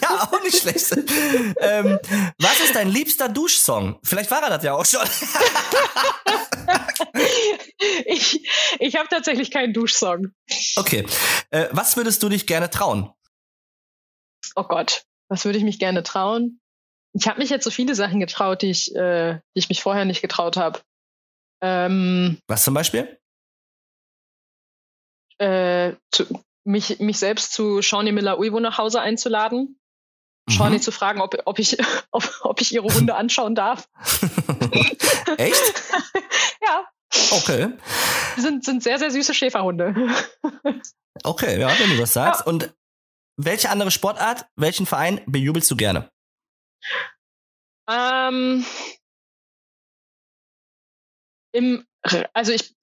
[0.00, 0.96] ja, auch nicht schlecht.
[1.60, 1.98] ähm,
[2.38, 3.98] was ist dein liebster Duschsong?
[4.02, 5.06] Vielleicht war er das ja auch schon.
[8.06, 8.48] ich
[8.78, 10.32] ich habe tatsächlich keinen Duschsong.
[10.76, 11.04] Okay.
[11.50, 13.12] Äh, was würdest du dich gerne trauen?
[14.56, 16.61] Oh Gott, was würde ich mich gerne trauen?
[17.14, 20.04] Ich habe mich jetzt so viele Sachen getraut, die ich, äh, die ich mich vorher
[20.04, 20.80] nicht getraut habe.
[21.60, 23.18] Ähm, Was zum Beispiel?
[25.38, 26.26] Äh, zu,
[26.64, 29.78] mich, mich selbst zu Shawnee Miller Uivo nach Hause einzuladen.
[30.48, 30.52] Mhm.
[30.52, 31.78] Shawnee zu fragen, ob, ob, ich,
[32.10, 33.88] ob, ob ich ihre Hunde anschauen darf.
[35.36, 35.62] Echt?
[36.66, 36.84] ja.
[37.30, 37.68] Okay.
[38.36, 39.94] Sind, sind sehr, sehr süße Schäferhunde.
[41.24, 42.40] okay, ja, wenn du das sagst.
[42.40, 42.46] Ja.
[42.46, 42.72] Und
[43.36, 46.10] welche andere Sportart, welchen Verein bejubelst du gerne?
[47.90, 48.64] Ähm,
[51.52, 51.84] im,
[52.32, 52.74] also ich,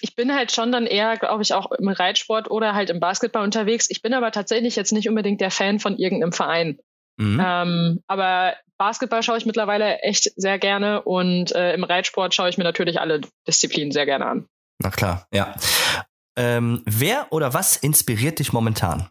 [0.00, 3.44] ich bin halt schon dann eher, glaube ich, auch im Reitsport oder halt im Basketball
[3.44, 3.88] unterwegs.
[3.90, 6.78] Ich bin aber tatsächlich jetzt nicht unbedingt der Fan von irgendeinem Verein.
[7.18, 7.42] Mhm.
[7.42, 12.58] Ähm, aber Basketball schaue ich mittlerweile echt sehr gerne und äh, im Reitsport schaue ich
[12.58, 14.48] mir natürlich alle Disziplinen sehr gerne an.
[14.78, 15.54] Na klar, ja.
[16.36, 19.08] ähm, wer oder was inspiriert dich momentan?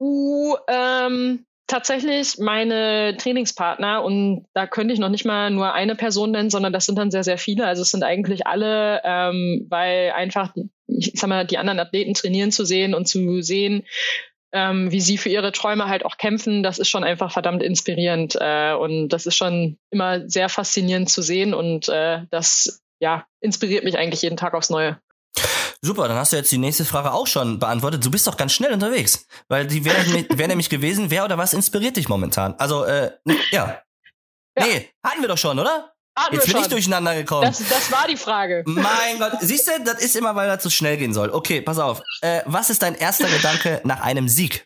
[0.00, 6.30] Uh, ähm, tatsächlich meine Trainingspartner und da könnte ich noch nicht mal nur eine Person
[6.32, 7.66] nennen, sondern das sind dann sehr, sehr viele.
[7.66, 10.54] Also es sind eigentlich alle, ähm, weil einfach,
[10.86, 13.84] ich sag mal, die anderen Athleten trainieren zu sehen und zu sehen,
[14.52, 18.36] ähm, wie sie für ihre Träume halt auch kämpfen, das ist schon einfach verdammt inspirierend.
[18.40, 23.84] Äh, und das ist schon immer sehr faszinierend zu sehen und äh, das ja, inspiriert
[23.84, 24.98] mich eigentlich jeden Tag aufs Neue.
[25.84, 28.02] Super, dann hast du jetzt die nächste Frage auch schon beantwortet.
[28.02, 29.98] Du bist doch ganz schnell unterwegs, weil die wäre
[30.30, 32.54] wär nämlich gewesen, wer oder was inspiriert dich momentan?
[32.54, 33.10] Also, äh,
[33.50, 33.82] ja.
[34.56, 34.64] ja.
[34.66, 35.92] Nee, hatten wir doch schon, oder?
[36.16, 36.62] Hatten Jetzt bin schon.
[36.62, 37.42] ich durcheinander gekommen.
[37.42, 38.62] Das, das war die Frage.
[38.66, 41.28] Mein Gott, siehst du, das ist immer, weil das so schnell gehen soll.
[41.28, 42.00] Okay, pass auf.
[42.22, 44.64] Äh, was ist dein erster Gedanke nach einem Sieg?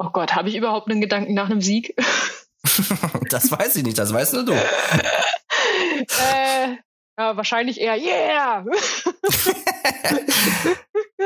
[0.00, 1.94] Oh Gott, habe ich überhaupt einen Gedanken nach einem Sieg?
[3.30, 4.54] das weiß ich nicht, das weißt nur du.
[6.08, 6.78] äh,
[7.18, 8.64] ja, wahrscheinlich eher Yeah!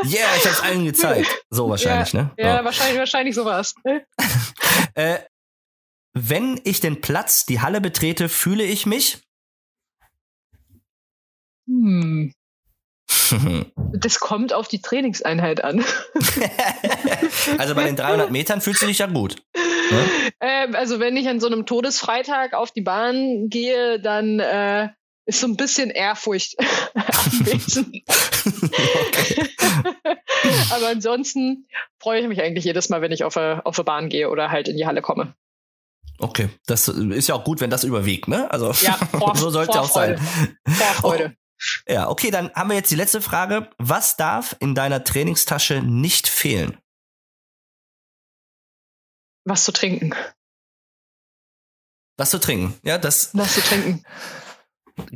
[0.04, 1.28] yeah, ich hab's allen gezeigt.
[1.50, 2.30] So wahrscheinlich, ja, ne?
[2.36, 3.74] Ja, ja, wahrscheinlich, wahrscheinlich sowas.
[4.94, 5.18] äh,
[6.14, 9.22] wenn ich den Platz, die Halle betrete, fühle ich mich?
[11.68, 12.32] Hm.
[13.92, 15.84] Das kommt auf die Trainingseinheit an.
[17.58, 19.36] also bei den 300 Metern fühlst du dich ja gut.
[19.54, 20.32] Ne?
[20.40, 24.88] Ähm, also wenn ich an so einem Todesfreitag auf die Bahn gehe, dann äh,
[25.28, 26.56] ist so ein bisschen Ehrfurcht
[26.94, 27.94] anwesend.
[30.72, 31.68] Aber ansonsten
[32.00, 34.50] freue ich mich eigentlich jedes Mal, wenn ich auf eine, auf eine Bahn gehe oder
[34.50, 35.34] halt in die Halle komme.
[36.18, 38.50] Okay, das ist ja auch gut, wenn das überwiegt, ne?
[38.50, 40.18] Also ja, vor, so sollte es auch sein.
[40.66, 41.36] Vorfreude.
[41.36, 43.68] Oh, ja, okay, dann haben wir jetzt die letzte Frage.
[43.76, 46.78] Was darf in deiner Trainingstasche nicht fehlen?
[49.44, 50.14] Was zu trinken.
[52.16, 53.30] Was zu trinken, ja, das.
[53.34, 54.04] Was zu trinken.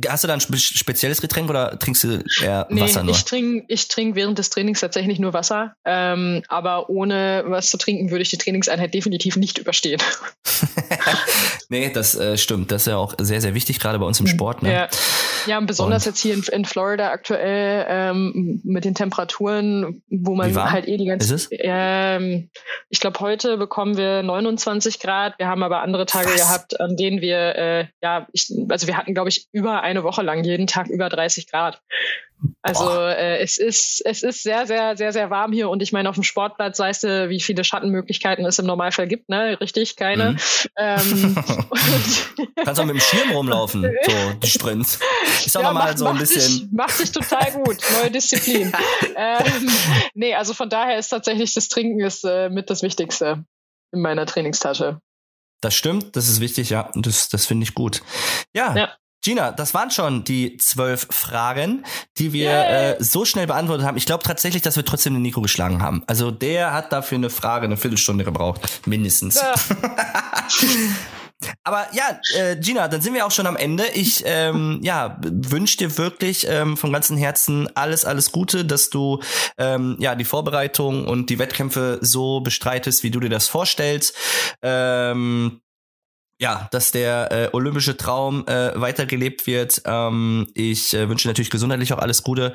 [0.07, 3.13] Hast du da ein spezielles Getränk oder trinkst du eher nee, Wasser nur?
[3.13, 5.75] Ich trinke ich trink während des Trainings tatsächlich nur Wasser.
[5.85, 10.01] Ähm, aber ohne was zu trinken würde ich die Trainingseinheit definitiv nicht überstehen.
[11.69, 12.71] nee, das äh, stimmt.
[12.71, 14.63] Das ist ja auch sehr, sehr wichtig, gerade bei uns im Sport.
[14.63, 14.73] Ne?
[14.73, 14.87] Ja.
[15.47, 20.35] ja, und besonders und jetzt hier in, in Florida aktuell ähm, mit den Temperaturen, wo
[20.35, 21.57] man halt eh die ganze Ist es?
[21.59, 22.49] Ähm,
[22.89, 25.37] ich glaube, heute bekommen wir 29 Grad.
[25.39, 26.35] Wir haben aber andere Tage was?
[26.35, 30.21] gehabt, an denen wir, äh, ja, ich, also wir hatten, glaube ich, über eine Woche
[30.21, 31.81] lang jeden Tag über 30 Grad.
[32.61, 36.09] Also äh, es ist es ist sehr sehr sehr sehr warm hier und ich meine
[36.09, 39.57] auf dem Sportplatz weißt du, wie viele Schattenmöglichkeiten es im Normalfall gibt, ne?
[39.61, 40.31] Richtig, keine.
[40.31, 40.37] Mhm.
[40.77, 41.35] Ähm,
[42.63, 44.11] Kannst auch mit dem Schirm rumlaufen, so
[44.41, 44.99] die Sprints.
[45.45, 46.41] Ist auch ja, nochmal so ein bisschen.
[46.41, 48.73] Sich, macht sich total gut, neue Disziplin.
[49.15, 49.69] ähm,
[50.13, 53.45] nee, also von daher ist tatsächlich das Trinken ist äh, mit das Wichtigste
[53.91, 54.99] in meiner Trainingstasche.
[55.61, 56.89] Das stimmt, das ist wichtig, ja.
[56.93, 58.01] Und das, das finde ich gut.
[58.53, 61.85] Ja, ja, Gina, das waren schon die zwölf Fragen,
[62.17, 63.95] die wir äh, so schnell beantwortet haben.
[63.95, 66.03] Ich glaube tatsächlich, dass wir trotzdem den Nico geschlagen haben.
[66.07, 69.35] Also der hat dafür eine Frage eine Viertelstunde gebraucht, mindestens.
[69.35, 69.53] Ja.
[71.63, 73.85] Aber ja, äh, Gina, dann sind wir auch schon am Ende.
[73.93, 79.21] Ich ähm, ja, wünsche dir wirklich ähm, vom ganzen Herzen alles, alles Gute, dass du
[79.57, 84.15] ähm, ja die Vorbereitung und die Wettkämpfe so bestreitest, wie du dir das vorstellst.
[84.61, 85.61] Ähm,
[86.39, 89.81] ja, dass der äh, olympische Traum äh, weitergelebt wird.
[89.85, 92.53] Ähm, ich äh, wünsche natürlich gesundheitlich auch alles Gute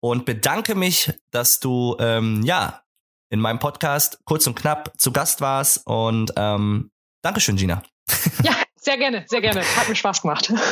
[0.00, 2.82] und bedanke mich, dass du ähm, ja
[3.30, 6.90] in meinem Podcast kurz und knapp zu Gast warst und ähm,
[7.22, 7.82] Dankeschön, Gina.
[8.42, 9.60] Ja, sehr gerne, sehr gerne.
[9.76, 10.52] Hat mir Spaß gemacht.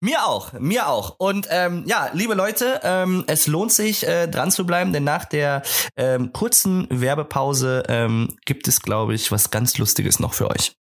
[0.00, 1.16] Mir auch, mir auch.
[1.18, 5.24] Und ähm, ja, liebe Leute, ähm, es lohnt sich, äh, dran zu bleiben, denn nach
[5.24, 5.62] der
[5.96, 10.76] ähm, kurzen Werbepause ähm, gibt es, glaube ich, was ganz Lustiges noch für euch.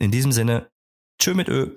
[0.00, 0.70] In diesem Sinne,
[1.20, 1.74] tschö mit Ö.